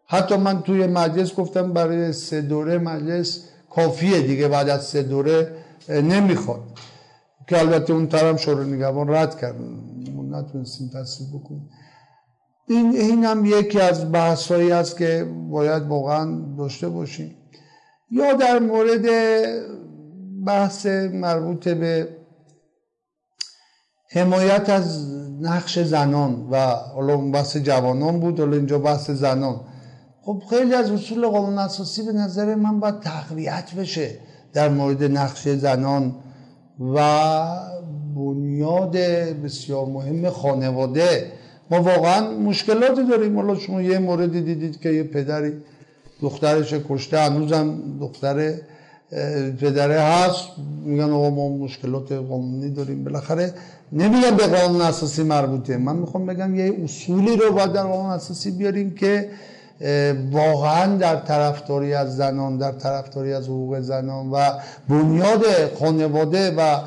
حتی 0.06 0.36
من 0.36 0.62
توی 0.62 0.86
مجلس 0.86 1.34
گفتم 1.34 1.72
برای 1.72 2.12
سه 2.12 2.40
دوره 2.40 2.78
مجلس 2.78 3.44
کافیه 3.76 4.22
دیگه 4.22 4.48
بعد 4.48 4.68
از 4.68 4.84
سه 4.84 5.02
دوره 5.02 5.52
نمی‌خواد. 5.88 6.62
که 7.48 7.58
البته 7.58 7.92
اون 7.92 8.06
طرف 8.06 8.42
شورای 8.42 8.72
نگهبان 8.72 9.14
رد 9.14 9.38
کرد. 9.40 9.56
نتونستیم 10.30 10.90
تصدیق 10.94 11.28
بکنیم. 11.28 11.68
این 12.68 12.96
این 12.96 13.24
هم 13.24 13.44
یکی 13.44 13.80
از 13.80 14.12
بحثایی 14.12 14.72
است 14.72 14.96
که 14.96 15.28
باید 15.50 15.82
واقعا 15.82 16.54
داشته 16.58 16.88
باشیم. 16.88 17.36
یا 18.10 18.32
در 18.32 18.58
مورد 18.58 19.06
بحث 20.46 20.86
مربوط 21.12 21.68
به 21.68 22.08
حمایت 24.10 24.70
از 24.70 25.16
نقش 25.40 25.78
زنان 25.78 26.48
و 26.50 26.56
حالا 26.70 27.16
بحث 27.16 27.56
جوانان 27.56 28.20
بود 28.20 28.40
حالا 28.40 28.56
اینجا 28.56 28.78
بحث 28.78 29.10
زنان. 29.10 29.60
خب 30.26 30.42
خیلی 30.50 30.74
از 30.74 30.90
اصول 30.90 31.26
قانون 31.26 31.58
اساسی 31.58 32.02
به 32.02 32.12
نظر 32.12 32.54
من 32.54 32.80
باید 32.80 33.00
تقویت 33.00 33.74
بشه 33.78 34.10
در 34.52 34.68
مورد 34.68 35.04
نقش 35.04 35.48
زنان 35.48 36.14
و 36.94 36.98
بنیاد 38.16 38.96
بسیار 39.44 39.86
مهم 39.86 40.30
خانواده. 40.30 41.32
ما 41.70 41.82
واقعا 41.82 42.30
مشکلاتی 42.30 43.04
داریم. 43.10 43.36
حالا 43.36 43.54
شما 43.54 43.82
یه 43.82 43.98
موردی 43.98 44.40
دیدید 44.40 44.80
که 44.80 44.90
یه 44.90 45.02
پدری 45.02 45.52
دخترش 46.20 46.74
کشته 46.88 47.18
هنوزم 47.18 47.78
دختر 48.00 48.54
پدره 49.60 50.00
هست. 50.00 50.48
میگن 50.84 51.10
آقا 51.10 51.30
ما 51.30 51.48
مشکلات 51.48 52.12
قانونی 52.12 52.70
داریم. 52.70 53.04
بالاخره 53.04 53.54
نمیگم 53.92 54.36
به 54.36 54.46
قانون 54.46 54.80
اساسی 54.80 55.22
مربوطه. 55.22 55.76
من 55.76 55.96
می‌خوام 55.96 56.26
بگم 56.26 56.54
یه 56.54 56.72
اصولی 56.84 57.36
رو 57.36 57.52
باید 57.52 57.72
در 57.72 57.82
قانون 57.82 58.10
اساسی 58.10 58.50
بیاریم 58.50 58.90
که 58.94 59.30
واقعا 60.30 60.96
در 60.96 61.16
طرفداری 61.16 61.94
از 61.94 62.16
زنان 62.16 62.58
در 62.58 62.72
طرفداری 62.72 63.32
از 63.32 63.44
حقوق 63.44 63.80
زنان 63.80 64.30
و 64.30 64.50
بنیاد 64.88 65.44
خانواده 65.80 66.50
و 66.50 66.78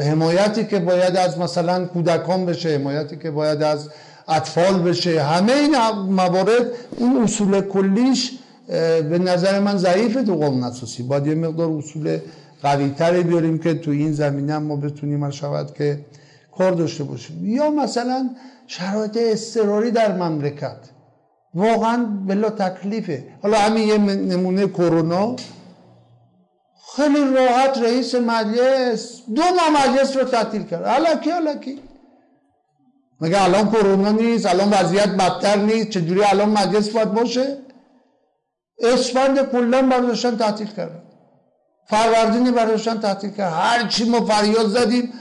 حمایتی 0.00 0.64
که 0.64 0.78
باید 0.78 1.16
از 1.16 1.38
مثلا 1.38 1.84
کودکان 1.84 2.46
بشه 2.46 2.74
حمایتی 2.74 3.16
که 3.16 3.30
باید 3.30 3.62
از 3.62 3.88
اطفال 4.28 4.82
بشه 4.82 5.22
همه 5.22 5.52
این 5.52 5.76
موارد 6.10 6.66
اون 6.98 7.22
اصول 7.22 7.60
کلیش 7.60 8.32
به 9.10 9.18
نظر 9.18 9.60
من 9.60 9.76
ضعیفه 9.76 10.22
تو 10.22 10.34
قانون 10.36 10.64
اساسی. 10.64 11.02
باید 11.02 11.26
یه 11.26 11.34
مقدار 11.34 11.70
اصول 11.70 12.18
قوی 12.62 12.90
تری 12.90 13.22
بیاریم 13.22 13.58
که 13.58 13.74
تو 13.74 13.90
این 13.90 14.12
زمینه 14.12 14.58
ما 14.58 14.76
بتونیم 14.76 15.30
شود 15.30 15.74
که 15.74 15.98
کار 16.58 16.72
داشته 16.72 17.04
باشیم. 17.04 17.46
یا 17.46 17.70
مثلا 17.70 18.30
شرایط 18.66 19.18
اضطراری 19.20 19.90
در 19.90 20.16
مملکت. 20.16 20.76
واقعا 21.54 22.06
بلا 22.26 22.50
تکلیفه. 22.50 23.24
حالا 23.42 23.58
همین 23.58 23.88
یه 23.88 23.98
نمونه 23.98 24.68
کرونا. 24.68 25.36
خیلی 26.96 27.34
راحت 27.34 27.78
رئیس 27.78 28.14
مجلس 28.14 29.22
دو 29.34 29.42
ماه 29.42 29.88
مجلس 29.88 30.16
رو 30.16 30.24
تعطیل 30.24 30.62
کرد. 30.62 30.84
علکی 30.84 31.30
علکی 31.30 31.80
مگه 33.20 33.42
الان 33.42 33.70
کرونا 33.70 34.10
نیست؟ 34.10 34.46
الان 34.46 34.70
وضعیت 34.70 35.08
بدتر 35.08 35.56
نیست؟ 35.56 35.90
چجوری 35.90 36.24
الان 36.24 36.48
مجلس 36.48 36.88
باید 36.88 37.12
باشه؟ 37.12 37.56
اسفند 38.78 39.50
کلا 39.52 39.82
برداشتن 39.82 40.36
تعطیل 40.36 40.66
کردن 40.66 41.02
فروردین 41.86 42.50
برداشتن 42.50 43.00
تعطیل 43.00 43.30
کرد. 43.30 43.52
هر 43.52 43.88
چی 43.88 44.08
ما 44.08 44.24
فریاد 44.24 44.66
زدیم 44.66 45.12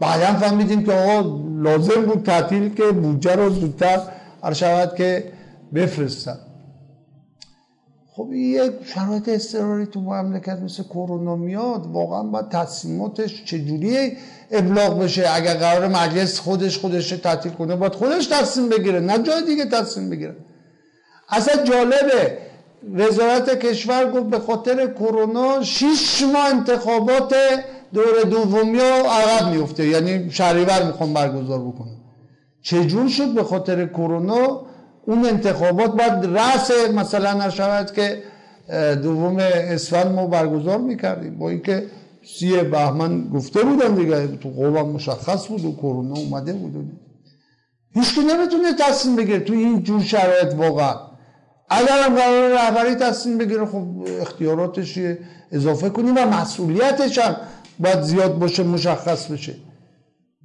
بعدا 0.00 0.38
فهمیدیم 0.38 0.84
که 0.84 0.92
آقا 0.92 1.38
لازم 1.62 2.02
بود 2.02 2.22
تعطیل 2.22 2.74
که 2.74 2.82
بودجه 2.82 3.36
رو 3.36 3.50
زودتر 3.50 4.00
شود 4.52 4.94
که 4.96 5.32
بفرستن 5.74 6.38
خب 8.12 8.32
یک 8.32 8.72
شرایط 8.84 9.28
اضطراری 9.28 9.86
تو 9.86 10.00
مملکت 10.00 10.58
مثل 10.58 10.82
کرونا 10.82 11.36
میاد 11.36 11.86
واقعا 11.86 12.22
باید 12.22 12.48
تصمیماتش 12.48 13.44
چجوری 13.44 14.16
ابلاغ 14.50 14.98
بشه؟ 14.98 15.24
اگر 15.34 15.54
قرار 15.54 15.88
مجلس 15.88 16.38
خودش 16.40 16.78
خودش 16.78 17.10
تعطیل 17.10 17.52
کنه 17.52 17.76
باید 17.76 17.94
خودش 17.94 18.26
تصمیم 18.26 18.68
بگیره 18.68 19.00
نه 19.00 19.18
جای 19.18 19.44
دیگه 19.44 19.64
تصمیم 19.64 20.10
بگیره. 20.10 20.36
اصلا 21.28 21.64
جالبه 21.64 22.38
وزارت 22.94 23.58
کشور 23.58 24.12
گفت 24.12 24.26
به 24.26 24.38
خاطر 24.38 24.86
کرونا 24.86 25.62
6 25.62 26.22
ماه 26.32 26.48
انتخابات 26.48 27.34
دور 27.94 28.22
دومی 28.30 28.78
ها 28.78 29.20
عقب 29.20 29.54
میفته 29.54 29.86
یعنی 29.86 30.30
شهریور 30.30 30.82
می‌خوام 30.82 31.14
برگزار 31.14 31.60
بکنه 31.60 31.90
چجور 32.62 33.08
شد 33.08 33.34
به 33.34 33.44
خاطر 33.44 33.86
کرونا؟ 33.86 34.67
اون 35.08 35.26
انتخابات 35.26 35.96
باید 35.96 36.38
رأس 36.38 36.70
مثلا 36.94 37.46
نشود 37.46 37.92
که 37.92 38.22
دوم 39.02 39.36
اسفند 39.40 40.06
ما 40.06 40.26
برگزار 40.26 40.78
می‌کردیم. 40.78 41.38
با 41.38 41.50
اینکه 41.50 41.86
سی 42.38 42.62
بهمن 42.62 43.28
گفته 43.28 43.62
بودن 43.62 43.94
دیگه 43.94 44.26
تو 44.26 44.50
قوام 44.50 44.88
مشخص 44.88 45.46
بود 45.46 45.64
و 45.64 45.76
کرونا 45.76 46.14
اومده 46.14 46.52
بود. 46.52 46.92
هیچ 47.94 48.14
که 48.14 48.20
نمی‌تونه 48.20 48.74
تصمیم 48.78 49.16
بگیره 49.16 49.40
تو 49.40 49.52
این 49.52 49.82
جور 49.82 50.02
شرایط 50.02 50.54
واقعا. 50.54 50.94
اگر 51.70 52.02
هم 52.02 52.14
قرار 52.14 52.52
رهبری 52.52 52.94
تصمیم 52.94 53.38
بگیره 53.38 53.66
خب 53.66 53.86
اختیاراتش 54.20 54.98
اضافه 55.52 55.90
کنیم 55.90 56.16
و 56.16 56.26
مسئولیتش 56.26 57.18
هم 57.18 57.36
باید 57.78 58.02
زیاد 58.02 58.38
باشه 58.38 58.62
مشخص 58.62 59.26
بشه. 59.26 59.54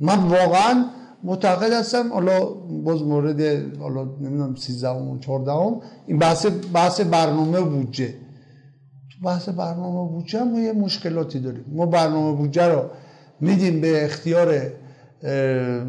من 0.01 0.17
واقعا 0.17 0.85
معتقد 1.23 1.73
هستم. 1.73 2.13
حالا 2.13 2.45
باز 2.83 3.01
مورد 3.01 3.41
حالا 3.79 4.03
نمی‌دونم 4.03 4.55
13 4.55 4.89
و 4.89 5.17
14 5.17 5.51
این 6.07 6.19
بحث 6.19 6.45
بحث 6.73 7.01
برنامه 7.01 7.61
بودجه. 7.61 8.13
تو 9.11 9.25
بحث 9.25 9.49
برنامه 9.49 10.11
بودجه 10.11 10.43
ما 10.43 10.59
یه 10.59 10.73
مشکلاتی 10.73 11.39
داریم. 11.39 11.65
ما 11.71 11.85
برنامه 11.85 12.37
بودجه 12.37 12.67
رو 12.67 12.83
میدیم 13.39 13.81
به 13.81 14.05
اختیار 14.05 14.61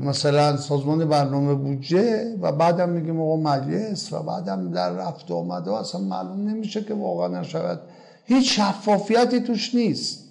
مثلا 0.04 0.56
سازمان 0.56 1.08
برنامه 1.08 1.54
بودجه 1.54 2.36
و 2.42 2.52
بعدم 2.52 2.88
میگیم 2.88 3.20
آقا 3.20 3.36
مجلس 3.36 4.12
و 4.12 4.22
بعدم 4.22 4.70
در 4.70 4.90
رفت 4.90 5.30
آمده 5.30 5.72
اصلا 5.72 6.00
معلوم 6.00 6.48
نمیشه 6.48 6.84
که 6.84 6.94
واقعا 6.94 7.40
نشود. 7.40 7.80
هیچ 8.24 8.60
شفافیتی 8.60 9.40
توش 9.40 9.74
نیست. 9.74 10.23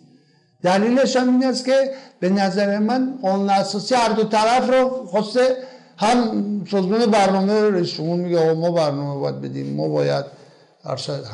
دلیلش 0.63 1.15
هم 1.15 1.29
این 1.29 1.45
است 1.45 1.65
که 1.65 1.91
به 2.19 2.29
نظر 2.29 2.79
من 2.79 3.13
قانون 3.21 3.49
اساسی 3.49 3.95
هر 3.95 4.09
دو 4.09 4.23
طرف 4.23 4.69
رو 4.69 5.05
خواسته 5.05 5.57
هم 5.97 6.61
سازمان 6.71 7.05
برنامه 7.05 7.69
رئیس 7.69 7.99
میگه 7.99 8.53
ما 8.53 8.71
برنامه 8.71 9.19
باید 9.19 9.41
بدیم 9.41 9.75
ما 9.75 9.87
باید 9.87 10.25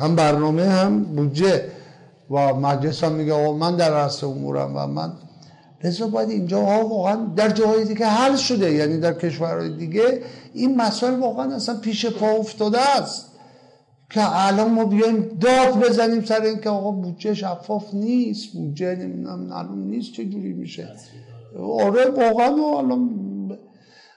هم 0.00 0.16
برنامه 0.16 0.64
هم 0.64 1.04
بودجه. 1.04 1.64
و 2.30 2.54
مجلس 2.54 3.04
هم 3.04 3.12
میگه 3.12 3.32
آقا 3.32 3.52
من 3.52 3.76
در 3.76 3.90
رأس 3.90 4.24
امورم 4.24 4.72
و 4.76 4.86
من 4.86 5.12
لذا 5.84 6.06
باید 6.06 6.30
اینجا 6.30 6.60
واقعا 6.60 7.16
در 7.36 7.48
جاهای 7.48 7.84
دیگه 7.84 8.06
حل 8.06 8.36
شده 8.36 8.72
یعنی 8.72 8.98
در 8.98 9.12
کشورهای 9.12 9.68
دیگه 9.68 10.22
این 10.54 10.76
مسائل 10.76 11.18
واقعا 11.18 11.54
اصلا 11.54 11.76
پیش 11.76 12.06
پا 12.06 12.30
افتاده 12.30 12.80
است. 12.80 13.29
که 14.10 14.46
الان 14.46 14.70
ما 14.70 14.84
بیایم 14.84 15.38
داد 15.40 15.84
بزنیم 15.84 16.24
سر 16.24 16.42
اینکه 16.42 16.70
آقا 16.70 16.90
بودجه 16.90 17.34
شفاف 17.34 17.94
نیست 17.94 18.52
بودجه 18.52 18.96
نمی‌دونم 18.96 19.40
معلوم 19.40 19.78
نیست 19.78 20.12
چه 20.12 20.24
جوری 20.24 20.52
میشه. 20.52 20.88
آره 21.58 22.10
واقعا 22.10 22.78
الان 22.78 23.20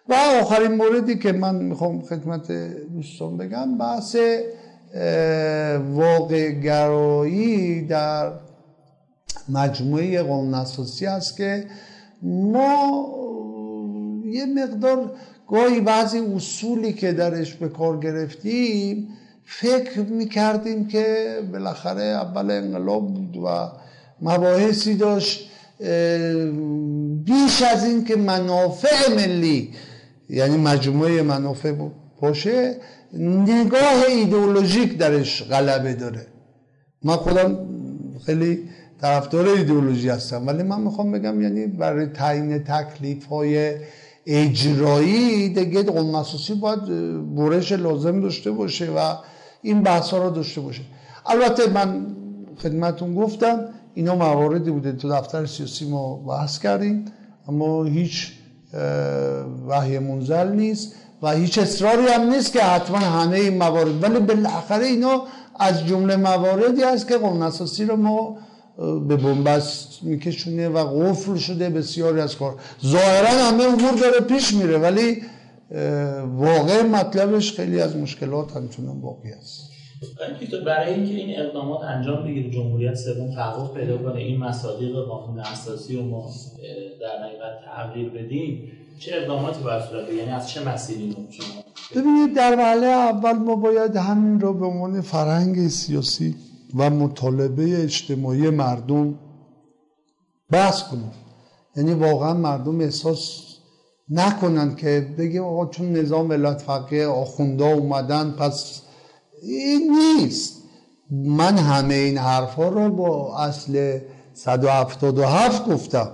و 0.09 0.13
آخرین 0.41 0.71
موردی 0.71 1.17
که 1.17 1.31
من 1.31 1.55
می‌خوام 1.55 2.01
خدمت 2.01 2.51
دوستان 2.93 3.37
بگم 3.37 3.77
بحث 3.77 4.15
واقع 5.91 6.51
گرایی 6.51 7.85
در 7.87 8.31
مجموعه 9.49 10.23
قانون 10.23 10.53
اساسی 10.53 11.05
است 11.05 11.37
که 11.37 11.65
ما 12.23 13.07
یه 14.25 14.45
مقدار 14.45 15.11
گاهی 15.47 15.81
بعضی 15.81 16.19
اصولی 16.19 16.93
که 16.93 17.11
درش 17.11 17.53
به 17.53 17.69
کار 17.69 17.99
گرفتیم 17.99 19.07
فکر 19.45 19.99
می‌کردیم 19.99 20.87
که 20.87 21.37
بالاخره 21.51 22.03
اول 22.03 22.51
انقلاب 22.51 23.13
بود 23.13 23.37
و 23.37 23.69
مباحثی 24.21 24.95
داشت 24.95 25.49
بیش 27.25 27.61
از 27.61 27.85
این 27.85 28.05
که 28.05 28.15
منافع 28.15 29.15
ملی 29.15 29.73
یعنی 30.29 30.57
مجموعه 30.57 31.21
منافع 31.21 31.73
باشه 32.21 32.75
نگاه 33.13 34.03
ایدئولوژیک 34.09 34.97
درش 34.97 35.43
غلبه 35.43 35.93
داره. 35.93 36.27
من 37.03 37.15
خودم 37.15 37.57
خیلی 38.25 38.69
طرفدار 39.01 39.47
ایدئولوژی 39.47 40.09
هستم 40.09 40.47
ولی 40.47 40.63
من 40.63 40.81
می‌خوام 40.81 41.11
بگم 41.11 41.41
یعنی 41.41 41.67
برای 41.67 42.05
تعیین 42.05 42.63
تکلیف 42.63 43.25
های 43.25 43.75
اجرایی 44.25 45.49
دیگه 45.49 45.83
قوم 45.83 46.15
اساسی 46.15 46.53
باید 46.53 46.79
برش 47.35 47.71
لازم 47.71 48.21
داشته 48.21 48.51
باشه 48.51 48.91
و 48.91 49.15
این 49.63 49.81
بحث 49.81 50.09
ها 50.09 50.17
رو 50.17 50.29
داشته 50.29 50.61
باشه. 50.61 50.81
البته 51.25 51.69
من 51.69 52.05
خدمتون 52.63 53.15
گفتم 53.15 53.59
اینا 53.93 54.15
مواردی 54.15 54.71
بوده. 54.71 54.91
تو 54.91 55.09
دفتر 55.09 55.45
سیاسی 55.45 55.89
ما 55.89 56.15
بحث 56.15 56.59
کردیم 56.59 57.05
اما 57.47 57.83
هیچ 57.83 58.31
وحی 59.67 59.99
منزل 59.99 60.51
نیست 60.51 60.95
و 61.21 61.31
هیچ 61.31 61.57
اصراری 61.57 62.07
هم 62.07 62.29
نیست 62.29 62.53
که 62.53 62.63
حتما 62.63 62.97
همه 62.97 63.37
این 63.37 63.57
موارد. 63.57 64.03
ولی 64.03 64.19
بالاخره 64.19 64.85
اینا 64.85 65.23
از 65.59 65.85
جمله 65.85 66.15
مواردی 66.15 66.81
هست 66.83 67.07
که 67.07 67.17
قانون 67.17 67.41
اساسی 67.41 67.85
رو 67.85 67.95
ما 67.95 68.37
به 69.07 69.15
بنبست 69.15 69.87
میکشونه 70.01 70.69
و 70.69 70.77
قفل 70.77 71.35
شده 71.35 71.69
بسیاری 71.69 72.21
از 72.21 72.37
کار. 72.37 72.55
ظاهرا 72.85 73.29
همه 73.29 73.63
امور 73.63 73.91
داره 74.01 74.19
پیش 74.19 74.53
میره 74.53 74.77
ولی 74.77 75.21
واقع 76.25 76.81
مطلبش 76.81 77.53
خیلی 77.53 77.81
از 77.81 77.95
مشکلات 77.95 78.55
همچنان 78.55 79.01
باقی 79.01 79.29
است. 79.29 79.69
برای 80.65 80.93
اینکه 80.93 81.13
این 81.13 81.39
اقدامات 81.39 81.81
انجام 81.83 82.23
بگیره 82.23 82.49
جمهوریت 82.49 82.95
سوم 82.95 83.35
تحقق 83.35 83.73
پیدا 83.73 83.97
کنه 83.97 84.15
این 84.15 84.39
مصادیق 84.39 84.95
قانون 84.95 85.39
اساسی 85.39 85.95
رو 85.95 86.03
ما 86.03 86.31
در 87.01 87.27
حقیقت 87.27 87.51
تغییر 87.65 88.09
بدیم 88.09 88.71
چه 88.99 89.11
اقداماتی 89.15 89.63
باید 89.63 89.83
صورت 89.83 90.09
یعنی 90.09 90.31
از 90.31 90.49
چه 90.49 90.69
مسیری 90.69 91.09
رو 91.09 91.31
شما؟ 91.31 91.63
ببینید 91.95 92.35
در 92.35 92.55
وهله 92.57 92.87
اول 92.87 93.33
ما 93.33 93.55
باید 93.55 93.95
همین 93.95 94.39
رو 94.39 94.53
به 94.53 94.65
عنوان 94.65 95.01
فرهنگ 95.01 95.67
سیاسی 95.67 96.35
و 96.75 96.89
مطالبه 96.89 97.83
اجتماعی 97.83 98.49
مردم 98.49 99.19
بحث 100.51 100.83
کنیم. 100.83 101.11
یعنی 101.75 101.93
واقعا 101.93 102.33
مردم 102.33 102.81
احساس 102.81 103.52
نکنن 104.09 104.75
که 104.75 105.07
بگیم 105.17 105.43
آقا 105.43 105.65
چون 105.65 105.91
نظام 105.91 106.29
ولایت 106.29 106.61
فقیه 106.61 107.07
آخونده 107.07 107.65
اومدن 107.65 108.31
پس 108.31 108.81
این 109.41 109.91
نیست. 109.91 110.63
من 111.11 111.57
همه 111.57 111.93
این 111.93 112.17
حرفا 112.17 112.69
رو 112.69 112.89
با 112.89 113.37
اصل 113.37 113.99
177 114.33 115.69
گفتم. 115.69 116.09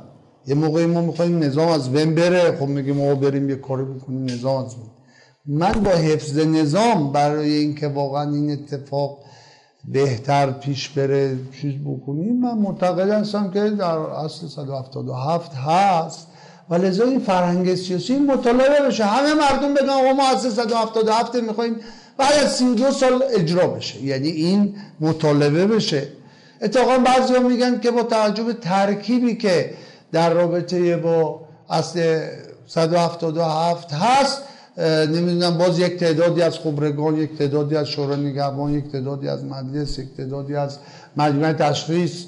یه 0.47 0.55
موقعی 0.55 0.85
ما 0.85 1.01
می‌خوایم 1.01 1.43
نظام 1.43 1.67
از 1.67 1.91
بین 1.91 2.15
بره. 2.15 2.57
خب 2.57 2.65
میگیم 2.65 2.95
ما 2.95 3.15
بریم 3.15 3.49
یه 3.49 3.55
کاری 3.55 3.83
بکنیم 3.83 4.25
نظام 4.25 4.65
از 4.65 4.75
بین. 4.75 4.89
من 5.45 5.71
با 5.71 5.91
حفظ 5.91 6.37
نظام 6.37 7.11
برای 7.11 7.53
اینکه 7.53 7.87
واقعا 7.87 8.31
این 8.31 8.51
اتفاق 8.51 9.19
بهتر 9.85 10.51
پیش 10.51 10.89
بره 10.89 11.37
چیز 11.61 11.73
بکنیم 11.85 12.39
من 12.41 12.57
معتقد 12.57 13.09
هستم 13.09 13.51
که 13.51 13.69
در 13.69 13.97
اصل 13.97 14.47
177 14.47 15.53
هست. 15.53 16.27
و 16.69 16.75
لذا 16.75 17.03
این 17.03 17.19
فرهنگ 17.19 17.75
سیاسی 17.75 18.15
مطالبه 18.17 18.87
بشه. 18.87 19.05
همه 19.05 19.33
مردم 19.33 19.73
بگن 19.73 19.89
آقا 19.89 20.13
ما 20.13 20.29
اصل 20.29 20.49
177 20.49 21.35
می‌خوایم 21.35 21.75
بعد 22.17 22.33
از 22.43 22.55
32 22.55 22.91
سال 22.91 23.23
اجرا 23.33 23.67
بشه. 23.67 24.03
یعنی 24.03 24.29
این 24.29 24.75
مطالبه 24.99 25.67
بشه. 25.67 26.07
اتفاقا 26.61 26.97
بعضی 26.97 27.33
ها 27.33 27.39
میگن 27.39 27.79
که 27.79 27.91
با 27.91 28.03
توجه 28.03 28.43
به 28.43 28.53
ترکیبی 28.53 29.35
که 29.35 29.73
در 30.11 30.33
رابطه 30.33 30.97
با 30.97 31.41
اصل 31.69 32.19
177 32.67 33.93
هست 33.93 34.41
نمی‌دونم 35.07 35.57
باز 35.57 35.79
یک 35.79 35.97
تعدادی 35.97 36.41
از 36.41 36.59
خبرگان 36.59 37.17
یک 37.17 37.37
تعدادی 37.37 37.75
از 37.75 37.87
شورای 37.87 38.19
نگهبان 38.19 38.73
یک 38.73 38.91
تعدادی 38.91 39.27
از 39.27 39.43
مجلس 39.43 39.99
یک 39.99 40.07
تعدادی 40.17 40.55
از 40.55 40.77
مجموعه 41.17 41.53
تشخیص 41.53 42.23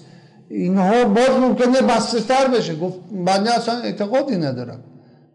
اینها 0.51 1.05
باز 1.05 1.29
ممکنه 1.29 1.81
بسته 1.81 2.19
تر 2.19 2.47
بشه. 2.47 2.75
گفت 2.75 2.99
بنده 3.25 3.55
اصلا 3.55 3.75
اعتقادی 3.77 4.37
ندارم. 4.37 4.79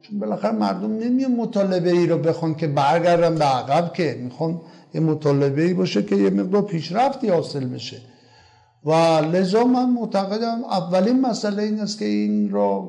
چون 0.03 0.19
بالاخره 0.19 0.53
مردم 0.53 0.93
نمیان 0.93 1.33
مطالبه 1.33 1.91
ای 1.91 2.07
رو 2.07 2.19
بخوان 2.19 2.55
که 2.55 2.67
برگردن 2.67 3.35
به 3.35 3.45
عقب 3.45 3.93
که 3.93 4.19
می‌خوان 4.23 4.61
یه 4.95 5.01
مطالبه 5.01 5.63
ای 5.63 5.75
باشه 5.75 6.03
که 6.03 6.17
یه 6.17 6.31
مقدار 6.31 6.63
پیشرفتی 6.63 7.29
حاصل 7.29 7.65
بشه. 7.65 7.97
و 8.85 8.93
لذا 9.33 9.65
من 9.65 9.91
معتقدم 9.91 10.65
اولین 10.65 11.21
مسئله 11.21 11.63
این 11.63 11.81
است 11.81 11.99
که 11.99 12.05
این 12.05 12.51
را 12.51 12.89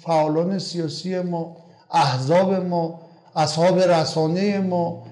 فعالان 0.00 0.58
سیاسی 0.58 1.20
ما 1.20 1.56
احزاب 1.90 2.54
ما 2.54 3.00
اصحاب 3.36 3.78
رسانه 3.78 4.60
ما 4.60 5.02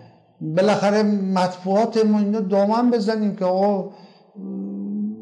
بالاخره 0.41 1.03
مطبوعات 1.03 2.05
ما 2.05 2.19
اینو 2.19 2.41
دامن 2.41 2.91
بزنیم 2.91 3.37
که 3.37 3.45
آقا 3.45 3.91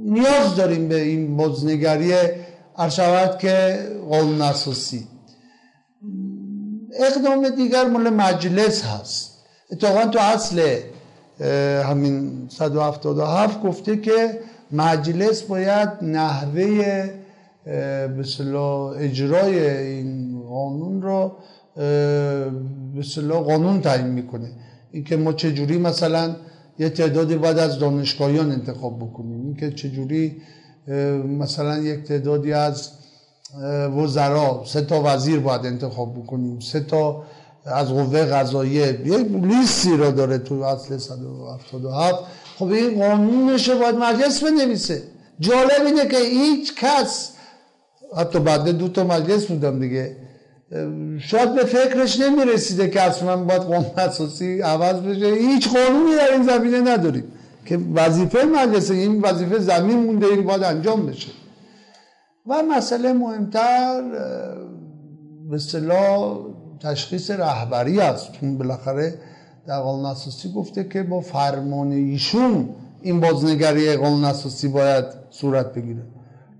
نیاز 0.04 0.56
داریم 0.56 0.88
به 0.88 1.02
این 1.02 1.36
بازنگری 1.36 2.12
ارشود 2.78 3.38
که 3.38 3.78
قانون 4.10 4.42
اساسی 4.42 5.06
اقدام 7.00 7.48
دیگر 7.48 7.84
مال 7.88 8.10
مجلس 8.10 8.84
هست. 8.84 9.44
اتفاقا 9.72 10.06
تو 10.06 10.18
اصل 10.18 10.76
همین 11.84 12.46
177 12.48 13.62
گفته 13.62 13.96
که 13.96 14.40
مجلس 14.72 15.42
باید 15.42 15.88
نحوه 16.02 17.10
به 17.64 18.24
اجرای 18.98 19.70
این 19.70 20.42
قانون 20.48 21.02
رو 21.02 21.32
به 23.26 23.34
قانون 23.34 23.80
تعیین 23.80 24.06
می‌کنه. 24.06 24.48
اینکه 24.92 25.16
ما 25.16 25.32
چجوری 25.32 25.78
مثلا 25.78 26.36
یه 26.78 26.88
تعدادی 26.88 27.36
باید 27.36 27.58
از 27.58 27.78
دانشگاهیان 27.78 28.52
انتخاب 28.52 28.98
بکنیم. 28.98 29.44
اینکه 29.44 29.70
چجوری 29.70 30.36
مثلا 31.38 31.78
یک 31.78 32.04
تعدادی 32.04 32.52
از 32.52 32.90
وزرا 33.96 34.64
سه 34.66 34.80
تا 34.80 35.02
وزیر 35.04 35.40
باید 35.40 35.66
انتخاب 35.66 36.22
بکنیم. 36.22 36.60
سه 36.60 36.80
تا 36.80 37.24
از 37.66 37.88
قوه 37.88 38.24
قضاییه. 38.24 39.00
یک 39.04 39.26
لیستی 39.32 39.96
را 39.96 40.10
داره 40.10 40.38
تو 40.38 40.54
اصل 40.62 40.98
177 40.98 42.24
خب 42.58 42.66
این 42.66 42.98
قانونش 42.98 43.70
باید 43.70 43.94
مجلس 43.94 44.44
بنویسه. 44.44 45.02
جالب 45.40 45.86
اینه 45.86 46.06
که 46.06 46.16
هیچ 46.16 46.74
کس 46.74 47.30
حتی 48.16 48.38
بعد 48.38 48.68
دو 48.68 48.88
تا 48.88 49.04
مجلس 49.04 49.46
بودم 49.46 49.80
دیگه 49.80 50.16
شاید 51.18 51.54
به 51.54 51.64
فکرش 51.64 52.20
نمی‌رسیده 52.20 52.90
که 52.90 53.02
اصلا 53.02 53.36
باید 53.36 53.62
قانون 53.62 53.86
اساسی 53.96 54.60
عوض 54.60 55.00
بشه. 55.00 55.26
هیچ 55.26 55.68
قانونی 55.68 56.16
در 56.16 56.32
این 56.32 56.42
زمینه 56.42 56.80
نداریم 56.80 57.24
که 57.66 57.78
وظیفه 57.94 58.44
مجلس 58.44 58.90
این 58.90 59.20
وظیفه 59.20 59.58
زمین 59.58 59.98
مونده 59.98 60.26
این 60.26 60.44
باید 60.44 60.62
انجام 60.62 61.06
بشه. 61.06 61.32
و 62.46 62.62
مسئله 62.62 63.12
مهمتر 63.12 64.02
به 65.50 65.56
اصطلاح 65.56 66.38
تشخیص 66.80 67.30
رهبری 67.30 68.00
است. 68.00 68.32
چون 68.32 68.58
بالاخره 68.58 69.14
در 69.66 69.80
قانون 69.80 70.06
اساسی 70.06 70.52
گفته 70.52 70.84
که 70.84 71.02
با 71.02 71.20
فرمان 71.20 71.92
ایشون 71.92 72.68
این 73.02 73.20
بازنگری 73.20 73.96
قانون 73.96 74.24
اساسی 74.24 74.68
باید 74.68 75.04
صورت 75.30 75.74
بگیره. 75.74 76.02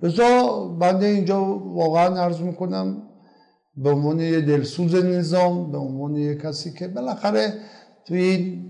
لذا 0.03 0.65
بنده 0.81 1.07
اینجا 1.07 1.45
واقعا 1.75 2.25
عرض 2.25 2.41
می‌کنم 2.41 2.97
به 3.77 3.91
عنوان 3.91 4.21
یه 4.21 4.41
دلسوز 4.41 4.95
نظام 4.95 5.73
به 5.73 5.79
عنوان 5.79 6.17
یه 6.17 6.35
کسی 6.35 6.73
که 6.73 6.89
بالاخره 6.89 7.53
توی 8.05 8.21
این 8.21 8.65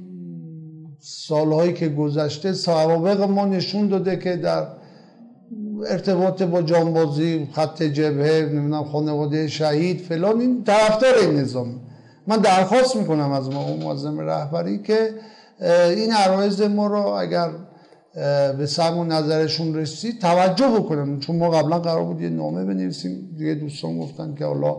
سالهایی 1.01 1.73
که 1.73 1.88
گذشته 1.88 2.53
سوابق 2.53 3.21
ما 3.21 3.47
نشون 3.47 3.88
داده 3.88 4.17
که 4.17 4.37
در 4.37 4.67
ارتباط 5.87 6.43
با 6.43 6.62
جانبازی 6.62 7.49
خط 7.53 7.83
جبهه 7.83 8.49
نمی‌دونم 8.53 8.85
خانواده 8.85 9.49
شهید 9.49 10.01
فلان 10.01 10.40
این 10.40 10.64
طرفدار 10.64 11.14
این 11.21 11.37
نظام. 11.37 11.81
من 12.27 12.37
درخواست 12.37 12.97
می‌کنم 12.97 13.33
از 13.33 13.51
ما 13.51 13.77
معظم 13.77 14.21
رهبری 14.21 14.79
که 14.79 15.11
این 15.97 16.12
عرایز 16.12 16.61
ما 16.61 16.87
رو 16.87 17.07
اگر 17.07 17.51
به 18.59 18.67
سم 18.67 18.99
و 18.99 19.05
نظرشون 19.05 19.75
رسید 19.75 20.21
توجه 20.21 20.69
بکنم. 20.69 21.21
چون 21.21 21.37
ما 21.37 21.51
قبلا 21.51 21.79
قرار 21.79 22.05
بود 22.05 22.21
یه 22.21 22.29
نامه 22.29 22.64
بنویسیم. 22.64 23.35
دیگه 23.38 23.55
دوستان 23.55 23.99
گفتن 23.99 24.35
که 24.35 24.45
حالا 24.45 24.77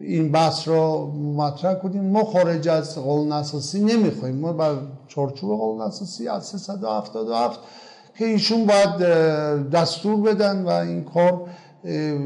این 0.00 0.32
بحث 0.32 0.68
را 0.68 1.06
مطرح 1.06 1.74
کنیم 1.74 2.04
ما 2.04 2.24
خارج 2.24 2.68
از 2.68 2.98
قانون 2.98 3.32
اساسی 3.32 3.80
نمی‌خوایم. 3.80 4.36
ما 4.36 4.52
بر 4.52 4.74
چارچوب 5.08 5.58
قانون 5.58 5.80
اساسی 5.80 6.28
از 6.28 6.46
377 6.46 7.60
که 8.18 8.24
ایشون 8.24 8.66
باید 8.66 8.96
دستور 9.70 10.16
بدن 10.16 10.62
و 10.62 10.68
این 10.68 11.04
کار 11.04 11.48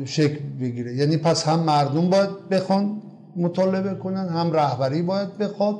شکل 0.04 0.38
بگیره. 0.60 0.94
یعنی 0.94 1.16
پس 1.16 1.48
هم 1.48 1.60
مردم 1.60 2.10
باید 2.10 2.48
بخوان 2.50 3.02
مطالبه 3.36 3.94
کنن 3.94 4.28
هم 4.28 4.52
رهبری 4.52 5.02
باید 5.02 5.38
بخواد 5.38 5.74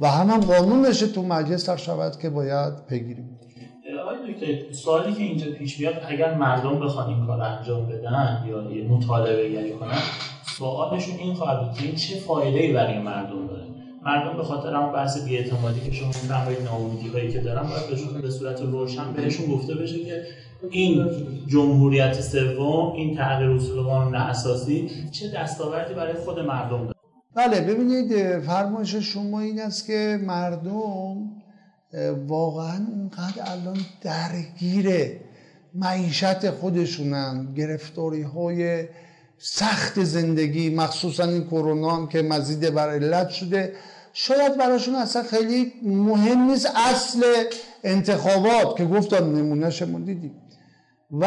و 0.00 0.08
هم 0.08 0.30
هم 0.30 0.40
قانونش 0.40 0.98
تو 1.00 1.22
مجلس 1.22 1.68
در 1.68 1.76
شود 1.76 2.18
که 2.18 2.30
باید 2.30 2.72
پیگیری 2.88 3.24
آقای 4.02 4.34
دکتر 4.34 4.72
سوالی 4.72 5.12
که 5.12 5.22
اینجا 5.22 5.46
پیش 5.58 5.80
میاد 5.80 5.94
اگر 6.08 6.34
مردم 6.34 6.80
بخوان 6.80 7.08
این 7.08 7.26
کار 7.26 7.40
انجام 7.40 7.86
بدن 7.86 8.44
یا 8.48 8.94
مطالبه 8.96 9.50
یعنی 9.50 9.72
کنن 9.72 9.98
سوالشون 10.58 11.18
این 11.18 11.34
خواهد 11.34 11.60
بود 11.60 11.78
که 11.78 11.96
چه 11.96 12.16
فایده 12.16 12.58
ای 12.58 12.72
برای 12.72 12.98
مردم 12.98 13.46
داره؟ 13.46 13.64
مردم 14.02 14.36
به 14.36 14.42
خاطر 14.42 14.74
همون 14.74 14.92
بحث 14.92 15.24
بی‌اعتمادی 15.24 15.80
که 15.80 15.92
شما 15.92 16.06
میفرمایید 16.06 16.62
ناامیدی 16.62 17.08
هایی 17.08 17.32
که 17.32 17.40
دارن 17.40 17.68
باید 17.68 17.86
بهشون 17.90 18.20
به 18.20 18.30
صورت 18.30 18.60
روشن 18.60 19.12
بهشون 19.12 19.46
گفته 19.46 19.74
بشه 19.74 20.04
که 20.04 20.22
این 20.70 21.06
جمهوریت 21.46 22.20
سوم 22.20 22.92
این 22.92 23.16
تغییر 23.16 23.50
اصول 23.50 23.82
قانون 23.82 24.14
اساسی 24.14 24.90
چه 25.10 25.30
دستاوردی 25.30 25.94
برای 25.94 26.14
خود 26.14 26.38
مردم 26.38 26.78
داره؟ 26.78 26.94
بله 27.34 27.60
ببینید 27.60 28.38
فرمایش 28.38 28.94
شما 28.94 29.40
این 29.40 29.60
است 29.60 29.86
که 29.86 30.18
مردم 30.26 31.16
واقعا 32.26 32.86
اونقدر 32.92 33.42
الان 33.46 33.76
درگیر 34.02 35.10
معیشت 35.74 36.50
خودشونن 36.50 37.54
گرفتاری 37.56 38.22
های 38.22 38.88
سخت 39.46 40.04
زندگی 40.04 40.70
مخصوصا 40.70 41.24
این 41.24 41.44
کرونا 41.44 41.96
هم 41.96 42.06
که 42.06 42.22
مزید 42.22 42.74
بر 42.74 42.90
علت 42.90 43.28
شده. 43.28 43.72
شاید 44.12 44.56
براشون 44.56 44.94
اصلا 44.94 45.22
خیلی 45.22 45.72
مهم 45.82 46.38
نیست 46.38 46.68
اصل 46.76 47.24
انتخابات 47.82 48.76
که 48.76 48.84
گفتم 48.84 49.36
نمونهشمون 49.36 50.04
دیدیم. 50.04 50.34
و 51.20 51.26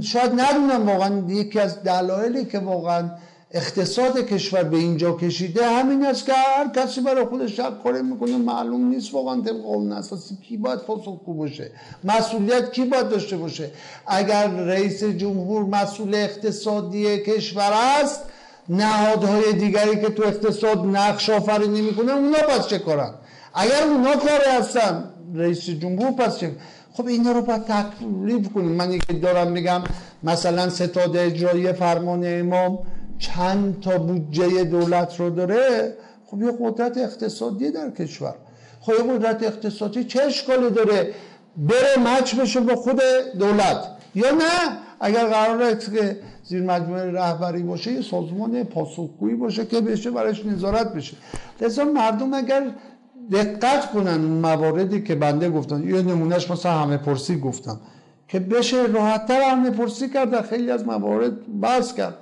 شاید 0.00 0.32
ندونم 0.40 0.88
واقعا 0.88 1.24
یکی 1.28 1.60
از 1.60 1.82
دلایلی 1.82 2.44
که 2.44 2.58
واقعا 2.58 3.10
اقتصاد 3.50 4.18
کشور 4.18 4.62
به 4.62 4.76
اینجا 4.76 5.12
کشیده 5.12 5.66
همین 5.66 6.06
است 6.06 6.26
که 6.26 6.32
هر 6.32 6.68
کسی 6.76 7.00
برای 7.00 7.24
خودش 7.24 7.60
کاری 7.84 8.02
می‌کنه 8.02 8.36
معلوم 8.36 8.88
نیست 8.88 9.14
واقعا 9.14 9.40
طبق 9.40 9.62
قانون 9.62 9.92
اساسی 9.92 10.36
کی 10.36 10.56
باید 10.56 10.78
پاسخگو 10.78 11.34
باشه؟ 11.34 11.70
مسئولیت 12.04 12.72
کی 12.72 12.84
باید 12.84 13.08
داشته 13.08 13.36
باشه؟ 13.36 13.70
اگر 14.06 14.48
رئیس 14.50 15.04
جمهور 15.04 15.64
مسئول 15.64 16.14
اقتصادی 16.14 17.18
کشور 17.18 17.72
است 18.00 18.20
نهادهای 18.68 19.52
دیگری 19.52 20.00
که 20.00 20.08
تو 20.08 20.22
اقتصاد 20.22 20.86
نقش 20.86 21.30
آفرینی 21.30 21.80
می‌کنه 21.80 22.12
اونا 22.12 22.38
پس 22.38 22.68
چه 22.68 22.78
کارن؟ 22.78 23.14
اگر 23.54 23.82
اونا 23.82 24.16
کار 24.16 24.40
هستن 24.58 25.04
رئیس 25.34 25.70
جمهور 25.70 26.10
پس 26.10 26.38
چه؟ 26.38 26.50
خب 26.92 27.06
اینا 27.06 27.32
رو 27.32 27.42
باید 27.42 27.64
تکلیف 27.64 28.52
کنیم. 28.52 28.72
من 28.72 28.92
یکی 28.92 29.14
دارم 29.14 29.52
میگم 29.52 29.82
مثلا 30.22 30.68
ستاد 30.68 31.16
اجرایی 31.16 31.72
فرمان 31.72 32.22
امام 32.24 32.78
چند 33.18 33.80
تا 33.80 33.98
بودجه 33.98 34.64
دولت 34.64 35.20
رو 35.20 35.30
داره 35.30 35.96
خب 36.26 36.42
یه 36.42 36.52
قدرت 36.60 36.98
اقتصادی 36.98 37.70
در 37.70 37.90
کشور. 37.90 38.34
خب 38.80 38.92
یه 38.92 39.12
قدرت 39.12 39.42
اقتصادی 39.42 40.04
چه 40.04 40.22
اشکالی 40.22 40.70
داره؟ 40.70 41.14
بره 41.56 41.98
مچ 41.98 42.34
بشه 42.34 42.60
با 42.60 42.76
خود 42.76 43.00
دولت. 43.38 43.88
یا 44.14 44.30
نه؟ 44.30 44.78
اگر 45.00 45.26
قرار 45.26 45.74
که 45.74 46.18
زیر 46.44 46.62
مجموعه 46.62 47.10
رهبری 47.12 47.62
باشه 47.62 47.92
یه 47.92 48.02
سازمان 48.02 48.64
پاسخگویی 48.64 49.34
باشه 49.34 49.66
که 49.66 49.80
بشه 49.80 50.10
برایش 50.10 50.46
نظارت 50.46 50.92
بشه. 50.92 51.16
لذا 51.60 51.84
مردم 51.84 52.34
اگر 52.34 52.70
دقت 53.32 53.92
کنن 53.92 54.08
اون 54.08 54.40
مواردی 54.40 55.02
که 55.02 55.14
بنده 55.14 55.50
گفتم 55.50 55.90
یه 55.90 56.02
نمونهش 56.02 56.50
مثلا 56.50 56.72
همه 56.72 56.96
پرسی 56.96 57.40
گفتم 57.40 57.80
که 58.28 58.38
بشه 58.38 58.86
راحتتر 58.86 59.40
همه 59.40 59.70
پرسی 59.70 60.08
کرد 60.08 60.30
در 60.30 60.42
خیلی 60.42 60.70
از 60.70 60.86
موارد 60.86 61.60
بحث 61.60 61.94
کرد. 61.94 62.14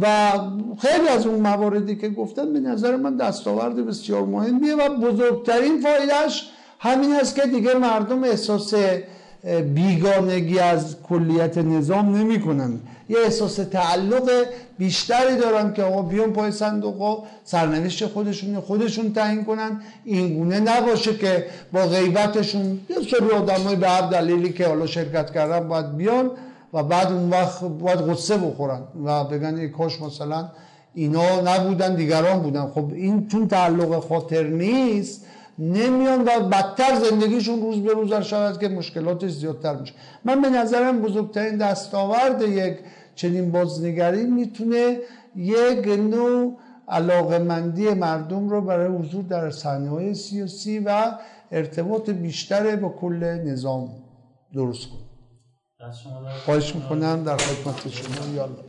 و 0.00 0.32
خیلی 0.78 1.08
از 1.08 1.26
اون 1.26 1.40
مواردی 1.40 1.96
که 1.96 2.08
گفتم 2.08 2.52
به 2.52 2.60
نظر 2.60 2.96
من 2.96 3.16
دستاورد 3.16 3.86
بسیار 3.86 4.22
مهمیه 4.22 4.74
و 4.74 4.88
بزرگترین 4.88 5.80
فایدهش 5.80 6.50
همین 6.78 7.12
است 7.12 7.34
که 7.34 7.42
دیگه 7.46 7.74
مردم 7.74 8.24
احساس 8.24 8.74
بیگانگی 9.74 10.58
از 10.58 10.96
کلیت 11.02 11.58
نظام 11.58 12.16
نمی‌کنن. 12.16 12.80
یه 13.08 13.18
احساس 13.24 13.54
تعلق 13.54 14.30
بیشتری 14.78 15.36
دارن 15.36 15.72
که 15.72 15.82
آقا 15.82 16.02
بیان 16.02 16.32
پای 16.32 16.52
صندوق 16.52 17.24
سرنوشت 17.44 18.06
خودشون 18.06 18.60
خودشون 18.60 19.12
تعیین 19.12 19.44
کنن. 19.44 19.80
این 20.04 20.34
گونه 20.34 20.60
نباشه 20.60 21.16
که 21.16 21.46
با 21.72 21.86
غیبتشون 21.86 22.80
یه 22.88 22.96
سری 23.10 23.30
آدمای 23.30 23.76
به 23.76 23.88
هر 23.88 24.10
دلیلی 24.10 24.52
که 24.52 24.66
حالا 24.66 24.86
شرکت 24.86 25.30
کردن 25.30 25.68
باید 25.68 25.96
بیان. 25.96 26.30
و 26.76 26.82
بعد 26.82 27.12
اون 27.12 27.30
وقت 27.30 27.64
باید 27.64 27.98
غصه 27.98 28.36
بخورن 28.36 28.82
و 29.04 29.24
بگن 29.24 29.54
ای 29.54 29.68
کاش 29.68 30.02
مثلا 30.02 30.48
اینا 30.94 31.40
نبودن 31.40 31.94
دیگران 31.94 32.42
بودن. 32.42 32.66
خب 32.66 32.92
این 32.92 33.28
چون 33.28 33.48
تعلق 33.48 34.08
خاطر 34.08 34.42
نیست 34.42 35.26
نمیان 35.58 36.20
و 36.20 36.48
بدتر 36.48 36.94
زندگیشون 37.10 37.60
روز 37.60 37.78
به 37.78 37.92
روز 37.92 38.12
شود 38.14 38.60
که 38.60 38.68
مشکلاتش 38.68 39.30
زیادتر 39.30 39.76
میشه. 39.76 39.94
من 40.24 40.42
به 40.42 40.50
نظرم 40.50 41.02
بزرگترین 41.02 41.56
دستاورد 41.56 42.42
یک 42.42 42.76
چنین 43.14 43.52
بازنگری 43.52 44.24
می‌تونه 44.24 44.98
یک 45.36 45.86
نوع 45.86 46.56
علاقمندی 46.88 47.88
مردم 47.88 48.48
رو 48.48 48.60
برای 48.60 48.96
حضور 48.96 49.22
در 49.22 49.50
صحنه 49.50 50.14
سیاسی 50.14 50.78
و 50.78 51.12
ارتباط 51.52 52.10
بیشتر 52.10 52.76
با 52.76 52.88
کل 52.88 53.24
نظام 53.24 53.88
درست 54.54 54.88
کنه. 54.88 55.05
خواهش 56.44 56.74
می‌کنم 56.74 57.22
در 57.24 57.36
خدمت 57.36 57.88
شما 57.88 58.28
یالله 58.28 58.64